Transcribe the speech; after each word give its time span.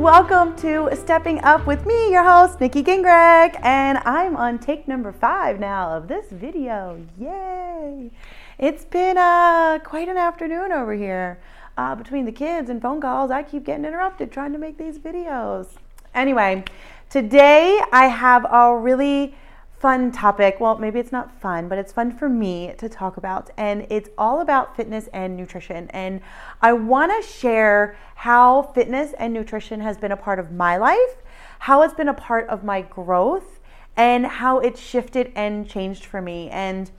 Welcome 0.00 0.56
to 0.56 0.88
Stepping 0.94 1.40
Up 1.44 1.66
with 1.66 1.84
me, 1.84 2.10
your 2.10 2.24
host, 2.24 2.58
Nikki 2.58 2.82
Gingrich, 2.82 3.54
and 3.62 3.98
I'm 3.98 4.34
on 4.34 4.58
take 4.58 4.88
number 4.88 5.12
five 5.12 5.60
now 5.60 5.94
of 5.94 6.08
this 6.08 6.24
video. 6.30 6.98
Yay! 7.18 8.10
It's 8.58 8.86
been 8.86 9.18
uh, 9.18 9.78
quite 9.84 10.08
an 10.08 10.16
afternoon 10.16 10.72
over 10.72 10.94
here. 10.94 11.38
Uh, 11.76 11.94
between 11.96 12.24
the 12.24 12.32
kids 12.32 12.70
and 12.70 12.80
phone 12.80 13.02
calls, 13.02 13.30
I 13.30 13.42
keep 13.42 13.66
getting 13.66 13.84
interrupted 13.84 14.32
trying 14.32 14.54
to 14.54 14.58
make 14.58 14.78
these 14.78 14.98
videos. 14.98 15.66
Anyway, 16.14 16.64
today 17.10 17.78
I 17.92 18.06
have 18.06 18.46
a 18.50 18.74
really 18.74 19.34
fun 19.80 20.12
topic. 20.12 20.60
Well, 20.60 20.76
maybe 20.76 21.00
it's 21.00 21.10
not 21.10 21.32
fun, 21.40 21.66
but 21.66 21.78
it's 21.78 21.90
fun 21.90 22.12
for 22.12 22.28
me 22.28 22.74
to 22.76 22.88
talk 22.88 23.16
about. 23.16 23.50
And 23.56 23.86
it's 23.88 24.10
all 24.18 24.42
about 24.42 24.76
fitness 24.76 25.08
and 25.14 25.38
nutrition. 25.38 25.88
And 25.90 26.20
I 26.60 26.74
want 26.74 27.10
to 27.10 27.26
share 27.26 27.96
how 28.16 28.62
fitness 28.74 29.14
and 29.14 29.32
nutrition 29.32 29.80
has 29.80 29.96
been 29.96 30.12
a 30.12 30.18
part 30.18 30.38
of 30.38 30.52
my 30.52 30.76
life, 30.76 31.22
how 31.60 31.80
it's 31.80 31.94
been 31.94 32.08
a 32.08 32.14
part 32.14 32.46
of 32.48 32.62
my 32.62 32.82
growth, 32.82 33.58
and 33.96 34.26
how 34.26 34.58
it 34.58 34.76
shifted 34.76 35.32
and 35.34 35.66
changed 35.66 36.04
for 36.04 36.20
me. 36.20 36.50
And 36.50 36.90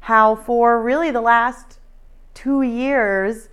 how 0.00 0.36
for 0.36 0.82
really 0.82 1.10
the 1.10 1.22
last 1.22 1.78
two 2.34 2.60
years, 2.60 3.48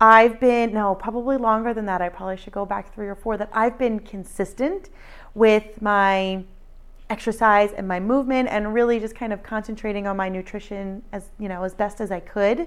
I've 0.00 0.40
been, 0.40 0.72
no, 0.72 0.94
probably 0.94 1.36
longer 1.36 1.74
than 1.74 1.84
that. 1.84 2.00
I 2.00 2.08
probably 2.08 2.38
should 2.38 2.54
go 2.54 2.64
back 2.64 2.94
three 2.94 3.08
or 3.08 3.14
four, 3.14 3.36
that 3.36 3.50
I've 3.52 3.78
been 3.78 4.00
consistent 4.00 4.88
with 5.34 5.82
my 5.82 6.44
exercise 7.12 7.72
and 7.72 7.86
my 7.86 8.00
movement 8.00 8.48
and 8.48 8.72
really 8.72 8.98
just 8.98 9.14
kind 9.14 9.34
of 9.34 9.42
concentrating 9.42 10.06
on 10.06 10.16
my 10.16 10.30
nutrition 10.30 11.02
as 11.12 11.28
you 11.38 11.46
know 11.46 11.62
as 11.62 11.74
best 11.74 12.00
as 12.00 12.10
I 12.10 12.20
could. 12.20 12.66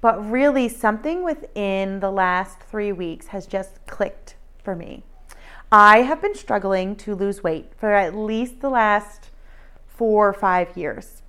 But 0.00 0.14
really 0.30 0.68
something 0.68 1.22
within 1.22 2.00
the 2.00 2.10
last 2.10 2.58
3 2.60 2.90
weeks 2.92 3.26
has 3.28 3.46
just 3.46 3.86
clicked 3.86 4.34
for 4.64 4.74
me. 4.74 5.04
I 5.70 5.98
have 6.02 6.20
been 6.20 6.34
struggling 6.34 6.96
to 6.96 7.14
lose 7.14 7.42
weight 7.42 7.66
for 7.76 7.92
at 7.92 8.16
least 8.16 8.60
the 8.60 8.70
last 8.70 9.30
4 9.86 10.28
or 10.28 10.32
5 10.32 10.76
years. 10.76 11.22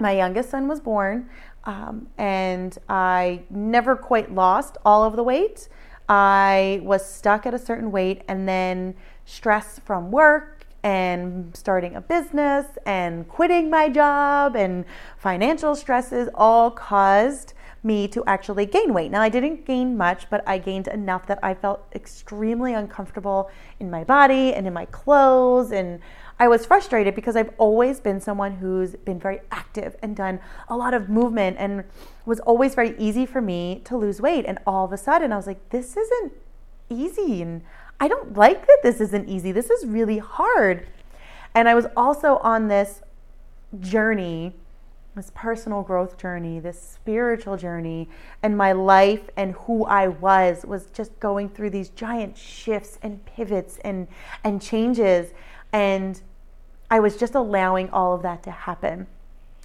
My 0.00 0.12
youngest 0.12 0.50
son 0.50 0.66
was 0.66 0.80
born 0.80 1.30
um, 1.64 2.08
and 2.18 2.76
I 2.88 3.42
never 3.48 3.96
quite 3.96 4.34
lost 4.34 4.76
all 4.84 5.04
of 5.04 5.14
the 5.16 5.22
weight. 5.22 5.68
I 6.08 6.80
was 6.82 7.08
stuck 7.08 7.46
at 7.46 7.54
a 7.54 7.58
certain 7.58 7.90
weight 7.90 8.22
and 8.28 8.48
then 8.48 8.94
stress 9.24 9.78
from 9.78 10.10
work 10.10 10.53
and 10.84 11.56
starting 11.56 11.96
a 11.96 12.00
business 12.00 12.66
and 12.84 13.26
quitting 13.26 13.70
my 13.70 13.88
job 13.88 14.54
and 14.54 14.84
financial 15.16 15.74
stresses 15.74 16.28
all 16.34 16.70
caused 16.70 17.54
me 17.82 18.06
to 18.08 18.22
actually 18.26 18.66
gain 18.66 18.92
weight. 18.92 19.10
Now, 19.10 19.22
I 19.22 19.30
didn't 19.30 19.64
gain 19.64 19.96
much, 19.96 20.28
but 20.28 20.46
I 20.46 20.58
gained 20.58 20.88
enough 20.88 21.26
that 21.26 21.38
I 21.42 21.54
felt 21.54 21.86
extremely 21.94 22.74
uncomfortable 22.74 23.50
in 23.80 23.90
my 23.90 24.04
body 24.04 24.52
and 24.54 24.66
in 24.66 24.72
my 24.72 24.84
clothes. 24.86 25.70
And 25.70 26.00
I 26.38 26.48
was 26.48 26.66
frustrated 26.66 27.14
because 27.14 27.34
I've 27.34 27.52
always 27.56 28.00
been 28.00 28.20
someone 28.20 28.52
who's 28.56 28.94
been 28.94 29.18
very 29.18 29.40
active 29.50 29.96
and 30.02 30.14
done 30.14 30.40
a 30.68 30.76
lot 30.76 30.92
of 30.92 31.08
movement 31.08 31.56
and 31.58 31.84
was 32.26 32.40
always 32.40 32.74
very 32.74 32.94
easy 32.98 33.24
for 33.24 33.40
me 33.40 33.80
to 33.84 33.96
lose 33.96 34.20
weight. 34.20 34.44
And 34.46 34.58
all 34.66 34.84
of 34.84 34.92
a 34.92 34.98
sudden, 34.98 35.32
I 35.32 35.36
was 35.36 35.46
like, 35.46 35.68
this 35.70 35.96
isn't 35.96 36.32
easy. 36.90 37.42
And 37.42 37.62
I 38.00 38.08
don't 38.08 38.36
like 38.36 38.66
that 38.66 38.78
this 38.82 39.00
isn't 39.00 39.28
easy. 39.28 39.52
This 39.52 39.70
is 39.70 39.86
really 39.86 40.18
hard. 40.18 40.86
And 41.54 41.68
I 41.68 41.74
was 41.74 41.86
also 41.96 42.38
on 42.38 42.68
this 42.68 43.02
journey, 43.80 44.52
this 45.14 45.30
personal 45.34 45.82
growth 45.82 46.18
journey, 46.18 46.58
this 46.58 46.80
spiritual 46.80 47.56
journey, 47.56 48.08
and 48.42 48.56
my 48.56 48.72
life 48.72 49.30
and 49.36 49.52
who 49.52 49.84
I 49.84 50.08
was 50.08 50.64
was 50.66 50.86
just 50.86 51.18
going 51.20 51.48
through 51.48 51.70
these 51.70 51.88
giant 51.90 52.36
shifts 52.36 52.98
and 53.02 53.24
pivots 53.24 53.78
and 53.84 54.08
and 54.42 54.60
changes 54.60 55.32
and 55.72 56.20
I 56.90 57.00
was 57.00 57.16
just 57.16 57.34
allowing 57.34 57.90
all 57.90 58.14
of 58.14 58.22
that 58.22 58.44
to 58.44 58.52
happen. 58.52 59.08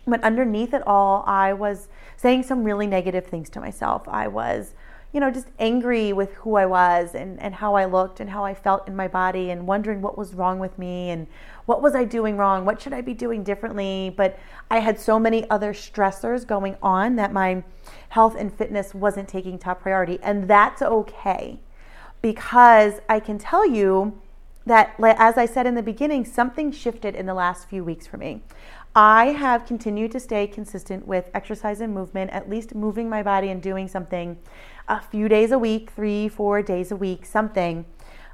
But 0.08 0.24
underneath 0.24 0.74
it 0.74 0.82
all, 0.88 1.24
I 1.28 1.54
was 1.54 1.88
saying 2.18 2.44
some 2.44 2.64
really 2.64 2.88
negative 2.88 3.28
things 3.28 3.50
to 3.52 3.60
myself. 3.60 4.08
I 4.08 4.28
was 4.28 4.74
you 5.12 5.20
know, 5.20 5.32
just 5.32 5.48
angry 5.58 6.14
with 6.14 6.32
who 6.34 6.56
I 6.56 6.68
was 6.68 7.16
and, 7.16 7.40
and 7.42 7.56
how 7.56 7.76
I 7.76 7.86
looked 7.86 8.20
and 8.20 8.30
how 8.30 8.46
I 8.46 8.54
felt 8.54 8.88
in 8.88 8.96
my 8.96 9.08
body 9.08 9.50
and 9.50 9.66
wondering 9.66 10.02
what 10.02 10.18
was 10.18 10.36
wrong 10.36 10.60
with 10.60 10.78
me 10.78 11.10
and 11.10 11.26
what 11.66 11.82
was 11.82 11.96
I 11.96 12.04
doing 12.04 12.38
wrong? 12.38 12.64
What 12.64 12.80
should 12.80 12.94
I 12.94 13.02
be 13.02 13.16
doing 13.16 13.44
differently? 13.44 14.14
But 14.16 14.38
I 14.70 14.80
had 14.80 15.00
so 15.00 15.18
many 15.20 15.50
other 15.50 15.74
stressors 15.74 16.46
going 16.46 16.78
on 16.84 17.16
that 17.16 17.34
my 17.34 17.64
health 18.10 18.36
and 18.38 18.54
fitness 18.54 18.94
wasn't 18.94 19.28
taking 19.28 19.58
top 19.58 19.82
priority. 19.82 20.20
And 20.22 20.48
that's 20.48 20.82
okay 20.84 21.60
because 22.22 23.02
I 23.10 23.20
can 23.20 23.40
tell 23.40 23.68
you 23.68 24.22
that, 24.66 24.94
as 25.00 25.38
I 25.38 25.48
said 25.48 25.66
in 25.66 25.74
the 25.74 25.82
beginning, 25.82 26.26
something 26.26 26.72
shifted 26.72 27.16
in 27.16 27.26
the 27.26 27.34
last 27.34 27.68
few 27.68 27.84
weeks 27.84 28.06
for 28.06 28.18
me. 28.18 28.44
I 28.96 29.28
have 29.28 29.66
continued 29.66 30.12
to 30.14 30.20
stay 30.20 30.48
consistent 30.48 31.08
with 31.08 31.30
exercise 31.34 31.80
and 31.80 31.94
movement, 31.94 32.32
at 32.32 32.50
least 32.50 32.76
moving 32.76 33.10
my 33.10 33.24
body 33.24 33.50
and 33.50 33.62
doing 33.62 33.88
something 33.88 34.38
a 34.90 35.00
few 35.00 35.30
days 35.30 35.52
a 35.52 35.60
week, 35.60 35.92
three, 35.92 36.28
four 36.28 36.62
days 36.62 36.92
a 36.92 36.96
week, 36.96 37.26
something. 37.26 37.86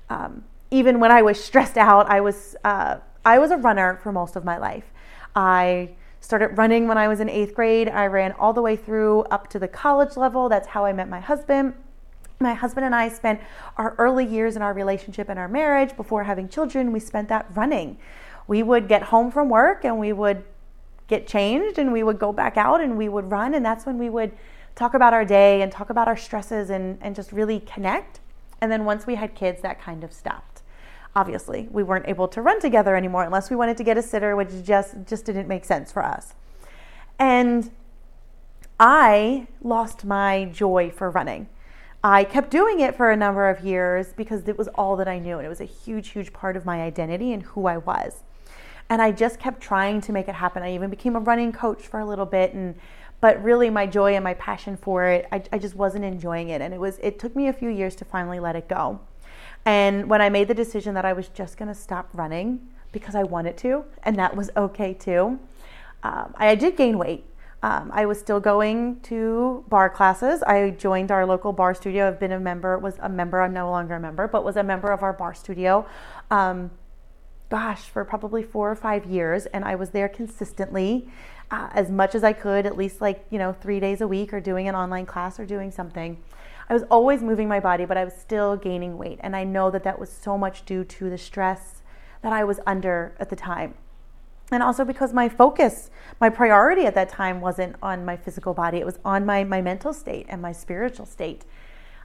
Um, 0.10 0.46
even 0.72 1.00
when 1.00 1.12
I 1.12 1.22
was 1.22 1.44
stressed 1.44 1.78
out, 1.78 2.10
I 2.10 2.22
was 2.22 2.56
uh, 2.64 2.98
I 3.24 3.38
was 3.40 3.52
a 3.52 3.58
runner 3.58 4.00
for 4.02 4.12
most 4.12 4.36
of 4.36 4.46
my 4.46 4.58
life. 4.58 4.86
I 5.36 5.92
started 6.22 6.58
running 6.58 6.88
when 6.88 6.98
I 6.98 7.08
was 7.08 7.20
in 7.20 7.30
eighth 7.30 7.54
grade. 7.54 7.90
I 7.90 8.08
ran 8.08 8.32
all 8.34 8.54
the 8.54 8.62
way 8.62 8.76
through 8.76 9.22
up 9.24 9.50
to 9.50 9.60
the 9.60 9.68
college 9.68 10.16
level. 10.18 10.50
That's 10.50 10.70
how 10.70 10.86
I 10.86 10.94
met 10.94 11.10
my 11.10 11.20
husband. 11.20 11.74
My 12.40 12.54
husband 12.54 12.86
and 12.86 12.96
I 12.96 13.10
spent 13.10 13.42
our 13.78 13.96
early 13.98 14.26
years 14.26 14.56
in 14.56 14.62
our 14.62 14.74
relationship 14.74 15.30
and 15.30 15.40
our 15.40 15.48
marriage 15.48 15.96
before 15.96 16.24
having 16.24 16.50
children. 16.50 16.92
We 16.92 17.00
spent 17.00 17.30
that 17.30 17.46
running. 17.54 17.98
We 18.48 18.64
would 18.64 18.88
get 18.88 19.04
home 19.04 19.32
from 19.32 19.50
work 19.50 19.86
and 19.86 20.00
we 20.00 20.14
would 20.14 20.44
get 21.08 21.28
changed 21.28 21.78
and 21.78 21.92
we 21.92 22.04
would 22.04 22.20
go 22.20 22.34
back 22.34 22.58
out 22.58 22.82
and 22.82 22.98
we 22.98 23.08
would 23.08 23.32
run. 23.32 23.54
And 23.54 23.66
that's 23.66 23.86
when 23.86 23.98
we 23.98 24.10
would 24.10 24.32
talk 24.76 24.94
about 24.94 25.14
our 25.14 25.26
day 25.26 25.62
and 25.62 25.72
talk 25.72 25.90
about 25.90 26.08
our 26.08 26.18
stresses 26.18 26.70
and, 26.70 26.98
and 27.02 27.16
just 27.16 27.32
really 27.32 27.62
connect. 27.62 28.20
And 28.62 28.72
then 28.72 28.86
once 28.86 29.08
we 29.08 29.16
had 29.16 29.34
kids, 29.36 29.62
that 29.62 29.82
kind 29.82 30.04
of 30.04 30.14
stopped. 30.14 30.62
Obviously, 31.16 31.70
we 31.72 31.82
weren't 31.82 32.08
able 32.08 32.28
to 32.28 32.42
run 32.42 32.60
together 32.60 32.96
anymore 32.96 33.24
unless 33.24 33.50
we 33.50 33.56
wanted 33.56 33.78
to 33.78 33.84
get 33.84 33.98
a 33.98 34.02
sitter, 34.02 34.36
which 34.36 34.50
just 34.64 34.96
just 35.06 35.26
didn't 35.26 35.48
make 35.48 35.64
sense 35.64 35.92
for 35.92 36.04
us. 36.04 36.34
And 37.18 37.72
I 38.80 39.48
lost 39.62 40.04
my 40.04 40.46
joy 40.46 40.92
for 40.92 41.10
running. 41.10 41.48
I 42.04 42.26
kept 42.26 42.52
doing 42.52 42.82
it 42.82 42.96
for 42.96 43.10
a 43.10 43.16
number 43.16 43.50
of 43.50 43.64
years 43.64 44.14
because 44.16 44.48
it 44.48 44.58
was 44.58 44.68
all 44.76 44.98
that 44.98 45.08
I 45.08 45.18
knew 45.18 45.38
and 45.38 45.46
it 45.46 45.50
was 45.50 45.62
a 45.62 45.66
huge 45.66 46.10
huge 46.10 46.34
part 46.34 46.58
of 46.58 46.66
my 46.66 46.82
identity 46.82 47.32
and 47.32 47.44
who 47.44 47.66
I 47.66 47.78
was. 47.78 48.24
And 48.90 49.02
I 49.02 49.12
just 49.12 49.40
kept 49.40 49.62
trying 49.62 50.02
to 50.02 50.12
make 50.12 50.28
it 50.28 50.36
happen. 50.36 50.62
I 50.62 50.76
even 50.76 50.90
became 50.90 51.16
a 51.16 51.20
running 51.20 51.52
coach 51.54 51.88
for 51.88 52.00
a 52.00 52.06
little 52.06 52.26
bit 52.26 52.54
and 52.54 52.76
but 53.26 53.44
really 53.44 53.72
my 53.72 53.88
joy 53.88 54.14
and 54.14 54.24
my 54.24 54.36
passion 54.36 54.78
for 54.78 55.08
it 55.08 55.28
I, 55.32 55.42
I 55.52 55.58
just 55.58 55.74
wasn't 55.74 56.06
enjoying 56.06 56.50
it 56.50 56.62
and 56.62 56.72
it 56.76 56.80
was 56.80 57.00
it 57.02 57.18
took 57.18 57.36
me 57.36 57.48
a 57.48 57.54
few 57.54 57.70
years 57.70 57.96
to 57.96 58.06
finally 58.06 58.40
let 58.40 58.56
it 58.56 58.68
go 58.70 59.00
and 59.66 60.08
when 60.08 60.22
i 60.22 60.30
made 60.30 60.48
the 60.48 60.54
decision 60.54 60.94
that 60.94 61.06
i 61.06 61.12
was 61.12 61.30
just 61.30 61.58
going 61.58 61.70
to 61.70 61.74
stop 61.74 62.08
running 62.14 62.68
because 62.92 63.16
i 63.16 63.24
wanted 63.24 63.58
to 63.58 63.84
and 64.04 64.16
that 64.16 64.36
was 64.38 64.52
okay 64.56 64.94
too 64.94 65.40
um, 66.04 66.36
I, 66.38 66.50
I 66.50 66.56
did 66.56 66.78
gain 66.78 67.00
weight 67.00 67.26
um, 67.64 67.90
I 67.92 68.06
was 68.06 68.20
still 68.20 68.40
going 68.40 69.00
to 69.10 69.66
barre 69.70 69.90
classes. 69.90 70.44
I 70.44 70.70
joined 70.70 71.10
our 71.10 71.26
local 71.26 71.52
barre 71.52 71.74
studio. 71.74 72.08
I've 72.08 72.20
been 72.20 72.34
a 72.34 72.40
member, 72.40 72.78
was 72.78 72.98
a 73.00 73.10
member, 73.10 73.42
I'm 73.42 73.54
no 73.54 73.72
longer 73.72 73.96
a 73.96 74.00
member, 74.00 74.28
but 74.28 74.44
was 74.44 74.56
a 74.56 74.62
member 74.62 74.92
of 74.92 75.02
our 75.02 75.14
barre 75.14 75.34
studio. 75.34 75.88
Um, 76.30 76.70
gosh, 77.50 77.82
for 77.90 78.06
probably 78.06 78.44
four 78.44 78.70
or 78.70 78.76
five 78.76 79.06
years, 79.06 79.48
and 79.48 79.66
I 79.66 79.74
was 79.76 79.90
there 79.92 80.10
consistently 80.10 81.10
uh, 81.52 81.70
as 81.74 81.90
much 81.90 82.16
as 82.16 82.24
I 82.24 82.34
could, 82.34 82.66
at 82.66 82.78
least 82.78 83.02
like, 83.02 83.26
you 83.30 83.38
know, 83.38 83.54
three 83.54 83.80
days 83.80 84.02
a 84.02 84.08
week 84.08 84.34
or 84.34 84.40
doing 84.40 84.68
an 84.68 84.76
online 84.76 85.06
class 85.06 85.40
or 85.40 85.46
doing 85.46 85.72
something. 85.72 86.18
I 86.70 86.74
was 86.74 86.84
always 86.84 87.22
moving 87.22 87.48
my 87.48 87.60
body, 87.60 87.86
but 87.86 87.98
I 87.98 88.04
was 88.04 88.14
still 88.14 88.56
gaining 88.56 88.98
weight. 88.98 89.20
And 89.22 89.36
I 89.36 89.44
know 89.44 89.70
that 89.70 89.84
that 89.84 90.00
was 90.00 90.10
so 90.10 90.38
much 90.38 90.66
due 90.66 90.84
to 90.84 91.10
the 91.10 91.18
stress 91.18 91.84
that 92.24 92.34
I 92.34 92.44
was 92.44 92.60
under 92.66 93.16
at 93.20 93.30
the 93.30 93.36
time. 93.36 93.76
And 94.52 94.62
also 94.62 94.86
because 94.86 95.14
my 95.14 95.30
focus, 95.30 95.90
my 96.20 96.30
priority 96.30 96.86
at 96.86 96.96
that 96.96 97.10
time 97.10 97.42
wasn't 97.42 97.76
on 97.82 98.06
my 98.06 98.16
physical 98.16 98.54
body, 98.54 98.78
it 98.78 98.86
was 98.86 99.00
on 99.04 99.26
my, 99.26 99.44
my 99.44 99.62
mental 99.62 99.94
state 99.94 100.26
and 100.30 100.42
my 100.42 100.52
spiritual 100.52 101.06
state. 101.06 101.46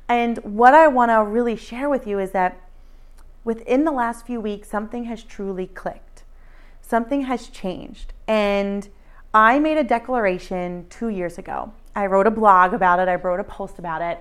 And 0.08 0.38
what 0.38 0.74
I 0.74 0.88
want 0.88 1.10
to 1.10 1.22
really 1.22 1.56
share 1.56 1.88
with 1.88 2.06
you 2.06 2.18
is 2.18 2.32
that 2.32 2.60
within 3.44 3.84
the 3.84 3.92
last 3.92 4.26
few 4.26 4.40
weeks, 4.40 4.68
something 4.68 5.04
has 5.04 5.22
truly 5.22 5.66
clicked. 5.66 6.24
Something 6.82 7.22
has 7.22 7.48
changed. 7.48 8.12
And 8.26 8.88
I 9.32 9.60
made 9.60 9.78
a 9.78 9.84
declaration 9.84 10.86
two 10.90 11.08
years 11.08 11.38
ago. 11.38 11.72
I 11.94 12.06
wrote 12.06 12.26
a 12.26 12.30
blog 12.30 12.74
about 12.74 12.98
it, 12.98 13.08
I 13.08 13.14
wrote 13.14 13.40
a 13.40 13.44
post 13.44 13.78
about 13.78 14.02
it. 14.02 14.20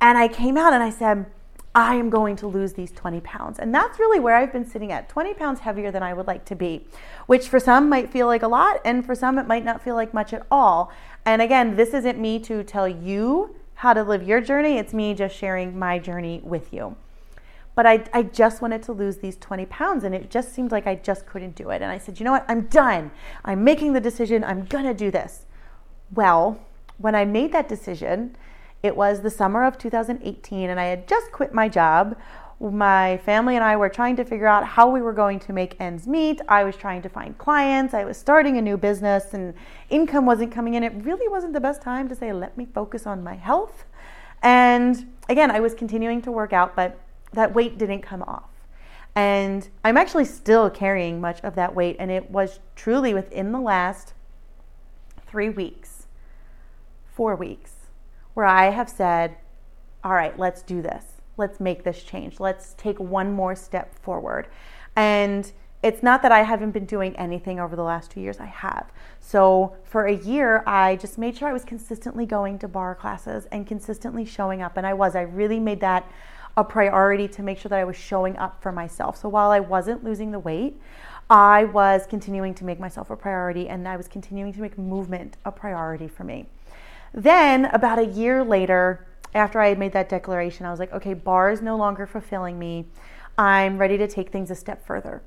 And 0.00 0.18
I 0.18 0.28
came 0.28 0.58
out 0.58 0.74
and 0.74 0.82
I 0.82 0.90
said, 0.90 1.26
I 1.74 1.94
am 1.94 2.10
going 2.10 2.36
to 2.36 2.46
lose 2.46 2.74
these 2.74 2.90
20 2.90 3.20
pounds. 3.20 3.58
And 3.58 3.74
that's 3.74 3.98
really 3.98 4.20
where 4.20 4.36
I've 4.36 4.52
been 4.52 4.66
sitting 4.66 4.92
at 4.92 5.08
20 5.08 5.34
pounds 5.34 5.60
heavier 5.60 5.90
than 5.90 6.02
I 6.02 6.12
would 6.12 6.26
like 6.26 6.44
to 6.46 6.54
be, 6.54 6.86
which 7.26 7.48
for 7.48 7.60
some 7.60 7.88
might 7.88 8.10
feel 8.10 8.26
like 8.26 8.42
a 8.42 8.48
lot, 8.48 8.80
and 8.84 9.04
for 9.04 9.14
some 9.14 9.38
it 9.38 9.46
might 9.46 9.64
not 9.64 9.82
feel 9.82 9.94
like 9.94 10.12
much 10.12 10.32
at 10.32 10.46
all. 10.50 10.90
And 11.24 11.40
again, 11.40 11.76
this 11.76 11.92
isn't 11.92 12.18
me 12.18 12.38
to 12.40 12.62
tell 12.62 12.88
you 12.88 13.56
how 13.74 13.92
to 13.92 14.02
live 14.02 14.22
your 14.22 14.40
journey, 14.40 14.78
it's 14.78 14.94
me 14.94 15.12
just 15.12 15.36
sharing 15.36 15.78
my 15.78 15.98
journey 15.98 16.40
with 16.42 16.72
you. 16.72 16.96
But 17.76 17.86
I, 17.86 18.04
I 18.14 18.22
just 18.22 18.62
wanted 18.62 18.82
to 18.84 18.92
lose 18.92 19.18
these 19.18 19.36
20 19.36 19.66
pounds, 19.66 20.02
and 20.02 20.14
it 20.14 20.30
just 20.30 20.54
seemed 20.54 20.72
like 20.72 20.86
I 20.86 20.94
just 20.94 21.26
couldn't 21.26 21.54
do 21.54 21.68
it. 21.68 21.82
And 21.82 21.92
I 21.92 21.98
said, 21.98 22.18
you 22.18 22.24
know 22.24 22.32
what? 22.32 22.46
I'm 22.48 22.62
done. 22.62 23.10
I'm 23.44 23.62
making 23.62 23.92
the 23.92 24.00
decision. 24.00 24.42
I'm 24.42 24.64
going 24.64 24.86
to 24.86 24.94
do 24.94 25.10
this. 25.10 25.44
Well, 26.12 26.58
when 26.96 27.14
I 27.14 27.26
made 27.26 27.52
that 27.52 27.68
decision, 27.68 28.34
it 28.82 28.96
was 28.96 29.20
the 29.20 29.30
summer 29.30 29.62
of 29.62 29.76
2018, 29.76 30.70
and 30.70 30.80
I 30.80 30.86
had 30.86 31.06
just 31.06 31.30
quit 31.32 31.52
my 31.52 31.68
job. 31.68 32.16
My 32.58 33.18
family 33.18 33.56
and 33.56 33.62
I 33.62 33.76
were 33.76 33.90
trying 33.90 34.16
to 34.16 34.24
figure 34.24 34.46
out 34.46 34.64
how 34.64 34.88
we 34.88 35.02
were 35.02 35.12
going 35.12 35.38
to 35.40 35.52
make 35.52 35.78
ends 35.78 36.06
meet. 36.06 36.40
I 36.48 36.64
was 36.64 36.76
trying 36.76 37.02
to 37.02 37.10
find 37.10 37.36
clients. 37.36 37.92
I 37.92 38.06
was 38.06 38.16
starting 38.16 38.56
a 38.56 38.62
new 38.62 38.78
business, 38.78 39.34
and 39.34 39.52
income 39.90 40.24
wasn't 40.24 40.50
coming 40.50 40.72
in. 40.72 40.82
It 40.82 40.94
really 41.04 41.28
wasn't 41.28 41.52
the 41.52 41.60
best 41.60 41.82
time 41.82 42.08
to 42.08 42.14
say, 42.14 42.32
let 42.32 42.56
me 42.56 42.66
focus 42.72 43.06
on 43.06 43.22
my 43.22 43.34
health. 43.34 43.84
And 44.42 45.12
again, 45.28 45.50
I 45.50 45.60
was 45.60 45.74
continuing 45.74 46.22
to 46.22 46.32
work 46.32 46.54
out, 46.54 46.74
but 46.74 46.98
that 47.36 47.54
weight 47.54 47.78
didn't 47.78 48.02
come 48.02 48.22
off. 48.22 48.50
And 49.14 49.68
I'm 49.82 49.96
actually 49.96 50.26
still 50.26 50.68
carrying 50.68 51.20
much 51.20 51.40
of 51.42 51.54
that 51.54 51.74
weight, 51.74 51.96
and 51.98 52.10
it 52.10 52.30
was 52.30 52.60
truly 52.74 53.14
within 53.14 53.52
the 53.52 53.60
last 53.60 54.12
three 55.26 55.48
weeks, 55.48 56.06
four 57.14 57.34
weeks, 57.34 57.72
where 58.34 58.44
I 58.44 58.66
have 58.70 58.90
said, 58.90 59.36
all 60.04 60.12
right, 60.12 60.38
let's 60.38 60.60
do 60.60 60.82
this. 60.82 61.04
Let's 61.38 61.60
make 61.60 61.82
this 61.82 62.02
change. 62.02 62.40
Let's 62.40 62.74
take 62.74 63.00
one 63.00 63.32
more 63.32 63.54
step 63.54 63.94
forward. 64.02 64.48
And 64.94 65.50
it's 65.82 66.02
not 66.02 66.22
that 66.22 66.32
I 66.32 66.42
haven't 66.42 66.72
been 66.72 66.84
doing 66.86 67.16
anything 67.16 67.60
over 67.60 67.76
the 67.76 67.82
last 67.82 68.10
two 68.10 68.20
years, 68.20 68.40
I 68.40 68.46
have. 68.46 68.90
So 69.20 69.76
for 69.84 70.06
a 70.06 70.14
year, 70.14 70.62
I 70.66 70.96
just 70.96 71.16
made 71.16 71.36
sure 71.36 71.48
I 71.48 71.52
was 71.52 71.64
consistently 71.64 72.26
going 72.26 72.58
to 72.60 72.68
barre 72.68 72.94
classes 72.94 73.46
and 73.52 73.66
consistently 73.66 74.24
showing 74.24 74.62
up. 74.62 74.76
And 74.76 74.86
I 74.86 74.94
was, 74.94 75.14
I 75.14 75.22
really 75.22 75.60
made 75.60 75.80
that 75.80 76.10
a 76.56 76.64
priority 76.64 77.28
to 77.28 77.42
make 77.42 77.58
sure 77.58 77.68
that 77.68 77.78
I 77.78 77.84
was 77.84 77.96
showing 77.96 78.36
up 78.36 78.62
for 78.62 78.72
myself. 78.72 79.16
So 79.16 79.28
while 79.28 79.50
I 79.50 79.60
wasn't 79.60 80.02
losing 80.02 80.30
the 80.30 80.38
weight, 80.38 80.80
I 81.28 81.64
was 81.64 82.06
continuing 82.06 82.54
to 82.54 82.64
make 82.64 82.78
myself 82.78 83.10
a 83.10 83.16
priority 83.16 83.68
and 83.68 83.86
I 83.86 83.96
was 83.96 84.08
continuing 84.08 84.52
to 84.54 84.60
make 84.60 84.78
movement 84.78 85.36
a 85.44 85.52
priority 85.52 86.08
for 86.08 86.24
me. 86.24 86.46
Then, 87.12 87.66
about 87.66 87.98
a 87.98 88.06
year 88.06 88.44
later, 88.44 89.06
after 89.34 89.60
I 89.60 89.68
had 89.68 89.78
made 89.78 89.92
that 89.92 90.08
declaration, 90.08 90.66
I 90.66 90.70
was 90.70 90.78
like, 90.78 90.92
okay, 90.92 91.14
barre 91.14 91.52
is 91.52 91.62
no 91.62 91.76
longer 91.76 92.06
fulfilling 92.06 92.58
me. 92.58 92.86
I'm 93.36 93.78
ready 93.78 93.98
to 93.98 94.06
take 94.06 94.30
things 94.30 94.50
a 94.50 94.54
step 94.54 94.86
further. 94.86 95.22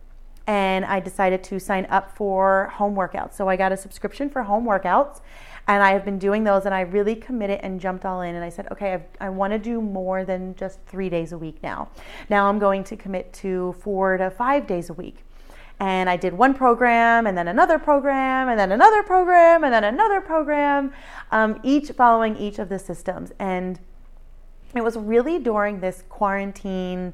And 0.47 0.83
I 0.85 0.99
decided 0.99 1.43
to 1.45 1.59
sign 1.59 1.85
up 1.89 2.15
for 2.15 2.71
home 2.73 2.95
workouts. 2.95 3.33
So 3.33 3.47
I 3.47 3.55
got 3.55 3.71
a 3.71 3.77
subscription 3.77 4.29
for 4.29 4.43
home 4.43 4.65
workouts 4.65 5.21
and 5.69 5.83
I 5.83 5.91
have 5.91 6.03
been 6.03 6.17
doing 6.17 6.43
those 6.43 6.65
and 6.65 6.73
I 6.73 6.81
really 6.81 7.15
committed 7.15 7.59
and 7.61 7.79
jumped 7.79 8.03
all 8.03 8.21
in. 8.21 8.33
And 8.33 8.43
I 8.43 8.49
said, 8.49 8.67
okay, 8.71 8.93
I've, 8.93 9.03
i 9.21 9.29
want 9.29 9.53
to 9.53 9.59
do 9.59 9.79
more 9.79 10.25
than 10.25 10.55
just 10.55 10.79
three 10.87 11.09
days 11.09 11.31
a 11.31 11.37
week 11.37 11.61
now. 11.61 11.89
Now 12.27 12.49
I'm 12.49 12.57
going 12.57 12.83
to 12.85 12.97
commit 12.97 13.31
to 13.33 13.75
four 13.79 14.17
to 14.17 14.31
five 14.31 14.65
days 14.65 14.89
a 14.89 14.93
week. 14.93 15.17
And 15.79 16.09
I 16.09 16.17
did 16.17 16.33
one 16.33 16.55
program, 16.55 17.25
and 17.25 17.37
then 17.37 17.47
another 17.47 17.79
program, 17.79 18.49
and 18.49 18.59
then 18.59 18.73
another 18.73 19.01
program, 19.01 19.63
and 19.63 19.71
then 19.71 19.85
another 19.85 20.19
program, 20.19 20.91
um, 21.31 21.57
each 21.63 21.91
following 21.91 22.35
each 22.35 22.59
of 22.59 22.67
the 22.67 22.77
systems. 22.77 23.31
And 23.39 23.79
it 24.75 24.83
was 24.83 24.97
really 24.97 25.39
during 25.39 25.79
this 25.79 26.03
quarantine 26.09 27.13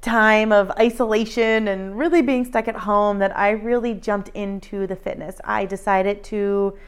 time 0.00 0.50
of 0.50 0.70
isolation 0.78 1.68
and 1.68 1.98
really 1.98 2.22
being 2.22 2.44
stuck 2.46 2.68
at 2.68 2.76
home 2.76 3.18
that 3.18 3.36
I 3.36 3.50
really 3.50 3.92
jumped 3.92 4.30
into 4.30 4.86
the 4.86 4.96
fitness. 4.96 5.38
I 5.44 5.66
decided 5.66 6.24
to 6.24 6.78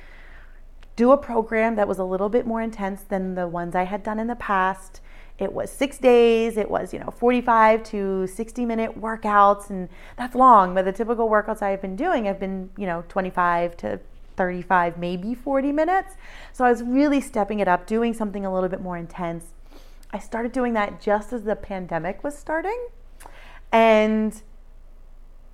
do 1.01 1.13
a 1.13 1.17
program 1.17 1.77
that 1.77 1.89
was 1.89 1.99
a 1.99 2.05
little 2.05 2.29
bit 2.29 2.47
more 2.47 2.61
intense 2.61 3.05
than 3.05 3.35
the 3.35 3.49
ones 3.49 3.75
I 3.75 3.85
had 3.85 4.03
done 4.03 4.21
in 4.21 4.27
the 4.27 4.37
past. 4.37 5.01
It 5.39 5.51
was 5.51 5.71
six 5.71 5.97
days. 5.97 6.59
It 6.59 6.71
was, 6.71 6.93
you 6.93 6.99
know, 6.99 7.11
45 7.11 7.83
to 7.85 8.27
60 8.27 8.67
minute 8.67 9.01
workouts. 9.01 9.71
And 9.71 9.89
that's 10.19 10.35
long, 10.35 10.75
but 10.75 10.85
the 10.85 10.93
typical 10.93 11.31
workouts 11.31 11.63
I've 11.63 11.81
been 11.81 11.97
doing 11.97 12.27
have 12.27 12.39
been, 12.39 12.69
you 12.77 12.85
know, 12.85 13.03
25 13.09 13.79
to 13.79 13.99
35, 14.37 14.99
maybe 14.99 15.35
40 15.35 15.73
minutes. 15.73 16.17
So 16.53 16.67
I 16.67 16.71
was 16.71 16.83
really 16.83 17.23
stepping 17.23 17.61
it 17.61 17.67
up, 17.67 17.87
doing 17.87 18.13
something 18.13 18.45
a 18.45 18.53
little 18.53 18.69
bit 18.69 18.83
more 18.83 18.99
intense. 18.99 19.55
I 20.11 20.19
started 20.19 20.53
doing 20.53 20.75
that 20.75 21.01
just 21.01 21.33
as 21.33 21.45
the 21.45 21.57
pandemic 21.57 22.23
was 22.23 22.37
starting. 22.37 22.89
And 23.73 24.43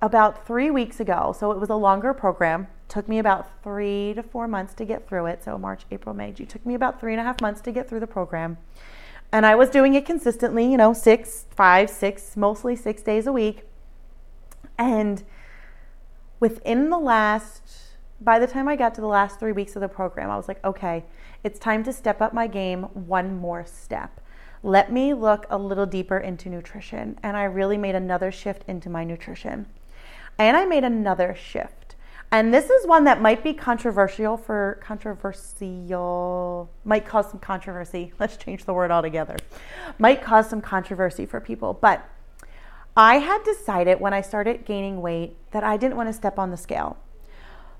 about 0.01 0.45
three 0.45 0.69
weeks 0.71 0.99
ago, 0.99 1.33
so 1.39 1.53
it 1.53 1.57
was 1.57 1.69
a 1.69 1.75
longer 1.75 2.13
program, 2.13 2.67
took 2.87 3.07
me 3.07 3.19
about 3.19 3.61
three 3.63 4.13
to 4.15 4.23
four 4.23 4.47
months 4.47 4.73
to 4.75 4.85
get 4.85 5.07
through 5.07 5.25
it. 5.27 5.43
So 5.43 5.57
March, 5.57 5.83
April, 5.91 6.15
May, 6.15 6.31
June, 6.31 6.47
took 6.47 6.65
me 6.65 6.73
about 6.73 6.99
three 6.99 7.13
and 7.13 7.19
a 7.19 7.23
half 7.23 7.41
months 7.41 7.61
to 7.61 7.71
get 7.71 7.89
through 7.89 7.99
the 7.99 8.07
program. 8.07 8.57
And 9.31 9.45
I 9.45 9.55
was 9.55 9.69
doing 9.69 9.93
it 9.95 10.05
consistently, 10.05 10.69
you 10.71 10.77
know, 10.77 10.93
six, 10.93 11.45
five, 11.49 11.89
six, 11.89 12.37
mostly 12.37 12.75
six 12.75 13.01
days 13.01 13.27
a 13.27 13.33
week. 13.33 13.63
And 14.77 15.23
within 16.39 16.89
the 16.89 16.99
last, 16.99 17.97
by 18.21 18.39
the 18.39 18.47
time 18.47 18.67
I 18.67 18.75
got 18.75 18.95
to 18.95 19.01
the 19.01 19.07
last 19.07 19.39
three 19.39 19.51
weeks 19.51 19.75
of 19.75 19.81
the 19.81 19.89
program, 19.89 20.29
I 20.29 20.37
was 20.37 20.47
like, 20.47 20.63
okay, 20.63 21.03
it's 21.43 21.59
time 21.59 21.83
to 21.83 21.93
step 21.93 22.21
up 22.21 22.33
my 22.33 22.47
game 22.47 22.83
one 22.83 23.37
more 23.37 23.65
step. 23.65 24.21
Let 24.63 24.91
me 24.91 25.13
look 25.13 25.45
a 25.49 25.57
little 25.57 25.85
deeper 25.85 26.17
into 26.17 26.49
nutrition. 26.49 27.19
And 27.21 27.35
I 27.35 27.43
really 27.43 27.77
made 27.77 27.95
another 27.95 28.31
shift 28.31 28.63
into 28.67 28.89
my 28.89 29.03
nutrition. 29.03 29.65
And 30.39 30.55
I 30.55 30.65
made 30.65 30.83
another 30.83 31.35
shift 31.35 31.76
and 32.31 32.53
this 32.53 32.69
is 32.69 32.85
one 32.85 33.05
that 33.05 33.21
might 33.21 33.43
be 33.43 33.53
controversial 33.53 34.37
for 34.37 34.79
controversial, 34.83 36.69
might 36.83 37.05
cause 37.05 37.29
some 37.29 37.39
controversy. 37.39 38.13
Let's 38.19 38.37
change 38.37 38.65
the 38.65 38.73
word 38.73 38.91
altogether. 38.91 39.37
Might 39.97 40.21
cause 40.21 40.49
some 40.49 40.61
controversy 40.61 41.25
for 41.25 41.39
people. 41.39 41.73
But 41.73 42.07
I 42.95 43.19
had 43.19 43.43
decided 43.43 43.99
when 43.99 44.13
I 44.13 44.21
started 44.21 44.65
gaining 44.65 45.01
weight 45.01 45.37
that 45.51 45.63
I 45.63 45.77
didn't 45.77 45.95
want 45.97 46.09
to 46.09 46.13
step 46.13 46.37
on 46.37 46.51
the 46.51 46.57
scale 46.57 46.97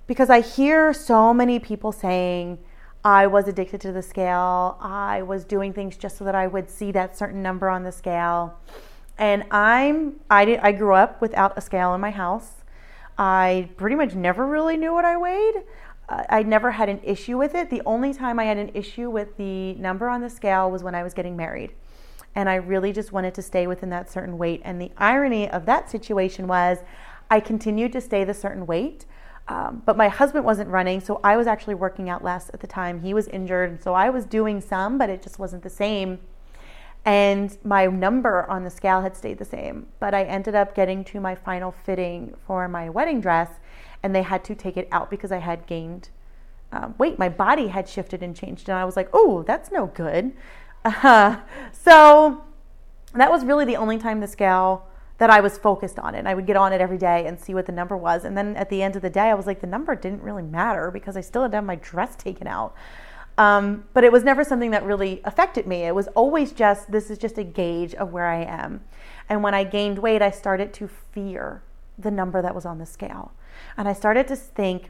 because 0.06 0.30
I 0.30 0.42
hear 0.42 0.94
so 0.94 1.34
many 1.34 1.60
people 1.60 1.92
saying, 1.92 2.60
I 3.04 3.28
was 3.28 3.48
addicted 3.48 3.82
to 3.82 3.92
the 3.92 4.02
scale. 4.02 4.78
I 4.82 5.22
was 5.22 5.46
doing 5.46 5.72
things 5.74 5.98
just 5.98 6.18
so 6.18 6.26
that 6.26 6.36
I 6.36 6.48
would 6.48 6.70
see 6.70 6.92
that 6.92 7.18
certain 7.18 7.42
number 7.42 7.70
on 7.70 7.84
the 7.84 7.92
scale. 7.92 8.60
And 9.18 9.44
I'm 9.52 10.20
I 10.30 10.46
did 10.46 10.60
I 10.60 10.72
grew 10.72 10.94
up 10.94 11.22
without 11.22 11.58
a 11.58 11.62
scale 11.62 11.94
in 11.94 12.02
my 12.02 12.12
house. 12.12 12.57
I 13.18 13.70
pretty 13.78 13.96
much 13.96 14.14
never 14.14 14.46
really 14.46 14.78
knew 14.78 14.94
what 14.94 15.06
I 15.06 15.18
weighed. 15.18 15.64
Uh, 16.10 16.24
I 16.30 16.44
never 16.44 16.72
had 16.72 16.90
an 16.90 17.00
issue 17.04 17.38
with 17.38 17.56
it. 17.56 17.70
The 17.70 17.82
only 17.86 18.14
time 18.14 18.40
I 18.40 18.46
had 18.46 18.58
an 18.58 18.72
issue 18.74 19.10
with 19.10 19.36
the 19.38 19.74
number 19.76 20.08
on 20.08 20.22
the 20.22 20.30
scale 20.30 20.70
was 20.72 20.84
when 20.84 20.96
I 20.96 21.04
was 21.04 21.14
getting 21.14 21.36
married. 21.36 21.74
And 22.36 22.48
I 22.48 22.56
really 22.56 22.94
just 22.94 23.12
wanted 23.12 23.34
to 23.36 23.42
stay 23.42 23.68
within 23.68 23.90
that 23.90 24.10
certain 24.12 24.38
weight. 24.38 24.62
And 24.64 24.80
the 24.80 24.92
irony 24.98 25.50
of 25.50 25.66
that 25.66 25.90
situation 25.90 26.48
was 26.48 26.78
I 27.30 27.40
continued 27.40 27.92
to 27.94 28.02
stay 28.02 28.24
the 28.24 28.34
certain 28.34 28.66
weight. 28.66 29.06
Um, 29.50 29.82
but 29.86 29.96
my 29.96 30.10
husband 30.10 30.44
wasn't 30.44 30.70
running, 30.70 31.00
so 31.00 31.22
I 31.24 31.38
was 31.38 31.48
actually 31.48 31.76
working 31.76 32.10
out 32.10 32.24
less 32.24 32.52
at 32.54 32.60
the 32.60 32.68
time. 32.68 33.02
He 33.02 33.14
was 33.14 33.28
injured, 33.30 33.82
so 33.82 33.94
I 33.94 34.10
was 34.10 34.26
doing 34.26 34.60
some, 34.60 34.98
but 34.98 35.10
it 35.10 35.22
just 35.22 35.40
wasn't 35.40 35.64
the 35.64 35.70
same 35.70 36.20
and 37.08 37.58
my 37.64 37.86
number 37.86 38.46
on 38.50 38.66
the 38.66 38.70
scale 38.70 39.02
had 39.02 39.16
stayed 39.16 39.38
the 39.38 39.46
same. 39.46 39.88
But 39.98 40.14
I 40.14 40.24
ended 40.26 40.56
up 40.56 40.76
getting 40.76 41.06
to 41.06 41.22
my 41.22 41.36
final 41.36 41.72
fitting 41.72 42.36
for 42.46 42.68
my 42.68 42.90
wedding 42.90 43.22
dress, 43.22 43.50
and 44.04 44.14
they 44.14 44.24
had 44.24 44.44
to 44.44 44.56
take 44.56 44.76
it 44.76 44.90
out 44.92 45.10
because 45.10 45.32
I 45.32 45.38
had 45.38 45.66
gained 45.68 46.10
um, 46.74 46.96
weight. 46.98 47.18
My 47.18 47.30
body 47.30 47.68
had 47.68 47.88
shifted 47.88 48.22
and 48.22 48.36
changed, 48.36 48.68
and 48.68 48.78
I 48.78 48.84
was 48.84 48.98
like, 48.98 49.08
oh, 49.14 49.44
that's 49.44 49.72
no 49.72 49.88
good. 49.88 50.34
Uh, 50.84 51.38
so 51.72 52.44
that 53.14 53.32
was 53.32 53.46
really 53.46 53.64
the 53.64 53.78
only 53.78 53.98
time 53.98 54.20
the 54.20 54.28
scale 54.28 54.86
that 55.18 55.30
I 55.30 55.40
was 55.40 55.58
focused 55.58 56.00
on 56.00 56.14
it. 56.14 56.20
And 56.20 56.28
I 56.28 56.34
would 56.34 56.46
get 56.46 56.58
on 56.58 56.74
it 56.74 56.82
every 56.82 56.98
day 56.98 57.26
and 57.26 57.40
see 57.40 57.54
what 57.54 57.68
the 57.68 57.72
number 57.72 57.96
was. 57.96 58.26
And 58.26 58.38
then 58.38 58.58
at 58.58 58.70
the 58.70 58.84
end 58.84 58.98
of 58.98 59.02
the 59.02 59.10
day, 59.10 59.30
I 59.30 59.34
was 59.34 59.48
like, 59.48 59.62
the 59.62 59.68
number 59.68 59.96
didn't 59.96 60.24
really 60.24 60.44
matter 60.44 60.92
because 60.92 61.16
I 61.16 61.22
still 61.22 61.44
had 61.44 61.52
to 61.52 61.58
have 61.58 61.64
my 61.64 61.78
dress 61.78 62.18
taken 62.18 62.48
out. 62.48 62.76
Um, 63.38 63.84
but 63.94 64.04
it 64.04 64.12
was 64.12 64.24
never 64.24 64.44
something 64.44 64.72
that 64.72 64.84
really 64.84 65.22
affected 65.24 65.68
me. 65.68 65.84
It 65.84 65.94
was 65.94 66.08
always 66.10 66.52
just, 66.52 66.92
this 66.92 67.12
is 67.12 67.18
just 67.18 67.38
a 67.38 67.44
gauge 67.44 67.94
of 67.94 68.12
where 68.12 68.26
I 68.26 68.44
am. 68.44 68.82
And 69.30 69.44
when 69.44 69.54
I 69.54 69.64
gained 69.64 70.00
weight, 70.00 70.22
I 70.22 70.32
started 70.32 70.74
to 70.74 70.88
fear 70.88 71.62
the 72.00 72.10
number 72.10 72.42
that 72.42 72.56
was 72.56 72.66
on 72.66 72.80
the 72.80 72.86
scale. 72.86 73.34
And 73.76 73.88
I 73.88 73.94
started 73.94 74.28
to 74.30 74.36
think, 74.36 74.90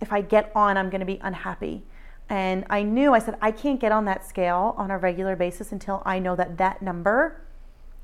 if 0.00 0.12
I 0.12 0.20
get 0.20 0.52
on, 0.54 0.76
I'm 0.76 0.90
going 0.90 1.00
to 1.00 1.06
be 1.06 1.18
unhappy. 1.22 1.82
And 2.28 2.64
I 2.68 2.82
knew, 2.82 3.14
I 3.14 3.18
said, 3.18 3.36
I 3.40 3.50
can't 3.50 3.80
get 3.80 3.92
on 3.92 4.04
that 4.04 4.26
scale 4.26 4.74
on 4.76 4.90
a 4.90 4.98
regular 4.98 5.36
basis 5.36 5.72
until 5.72 6.02
I 6.04 6.18
know 6.18 6.36
that 6.36 6.58
that 6.58 6.82
number 6.82 7.40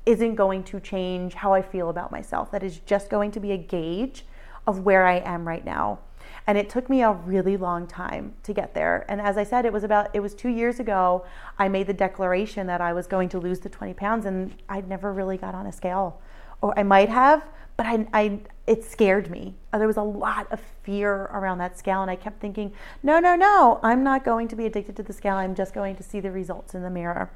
isn't 0.05 0.35
going 0.35 0.63
to 0.63 0.79
change 0.79 1.35
how 1.35 1.53
I 1.53 1.61
feel 1.61 1.89
about 1.89 2.11
myself. 2.11 2.51
That 2.51 2.63
is 2.63 2.79
just 2.79 3.09
going 3.09 3.31
to 3.31 3.39
be 3.39 3.51
a 3.51 3.57
gauge 3.57 4.25
of 4.65 4.79
where 4.79 5.05
I 5.05 5.17
am 5.17 5.47
right 5.47 5.63
now. 5.63 5.99
And 6.45 6.57
it 6.57 6.69
took 6.69 6.89
me 6.89 7.01
a 7.01 7.13
really 7.13 7.55
long 7.55 7.87
time 7.87 8.33
to 8.43 8.53
get 8.53 8.73
there. 8.73 9.05
And 9.07 9.21
as 9.21 9.37
I 9.37 9.43
said, 9.43 9.65
it 9.65 9.71
was 9.71 9.83
about, 9.83 10.09
it 10.13 10.19
was 10.19 10.35
two 10.35 10.49
years 10.49 10.79
ago, 10.79 11.25
I 11.57 11.69
made 11.69 11.87
the 11.87 11.93
declaration 11.93 12.67
that 12.67 12.81
I 12.81 12.91
was 12.91 13.07
going 13.07 13.29
to 13.29 13.39
lose 13.39 13.59
the 13.59 13.69
20 13.69 13.93
pounds, 13.93 14.25
and 14.25 14.53
I 14.67 14.81
never 14.81 15.13
really 15.13 15.37
got 15.37 15.55
on 15.55 15.67
a 15.67 15.71
scale. 15.71 16.21
Or 16.61 16.77
I 16.77 16.83
might 16.83 17.09
have, 17.09 17.47
but 17.77 17.85
I, 17.85 18.07
I, 18.13 18.39
it 18.67 18.83
scared 18.83 19.31
me. 19.31 19.55
Uh, 19.71 19.77
there 19.77 19.87
was 19.87 19.97
a 19.97 20.03
lot 20.03 20.51
of 20.51 20.59
fear 20.83 21.13
around 21.33 21.59
that 21.59 21.77
scale, 21.77 22.01
and 22.01 22.11
I 22.11 22.15
kept 22.15 22.41
thinking, 22.41 22.73
no, 23.01 23.19
no, 23.19 23.35
no, 23.35 23.79
I'm 23.81 24.03
not 24.03 24.25
going 24.25 24.47
to 24.49 24.55
be 24.55 24.65
addicted 24.65 24.95
to 24.97 25.03
the 25.03 25.13
scale. 25.13 25.35
I'm 25.35 25.55
just 25.55 25.73
going 25.73 25.95
to 25.95 26.03
see 26.03 26.19
the 26.19 26.31
results 26.31 26.75
in 26.75 26.83
the 26.83 26.89
mirror. 26.89 27.31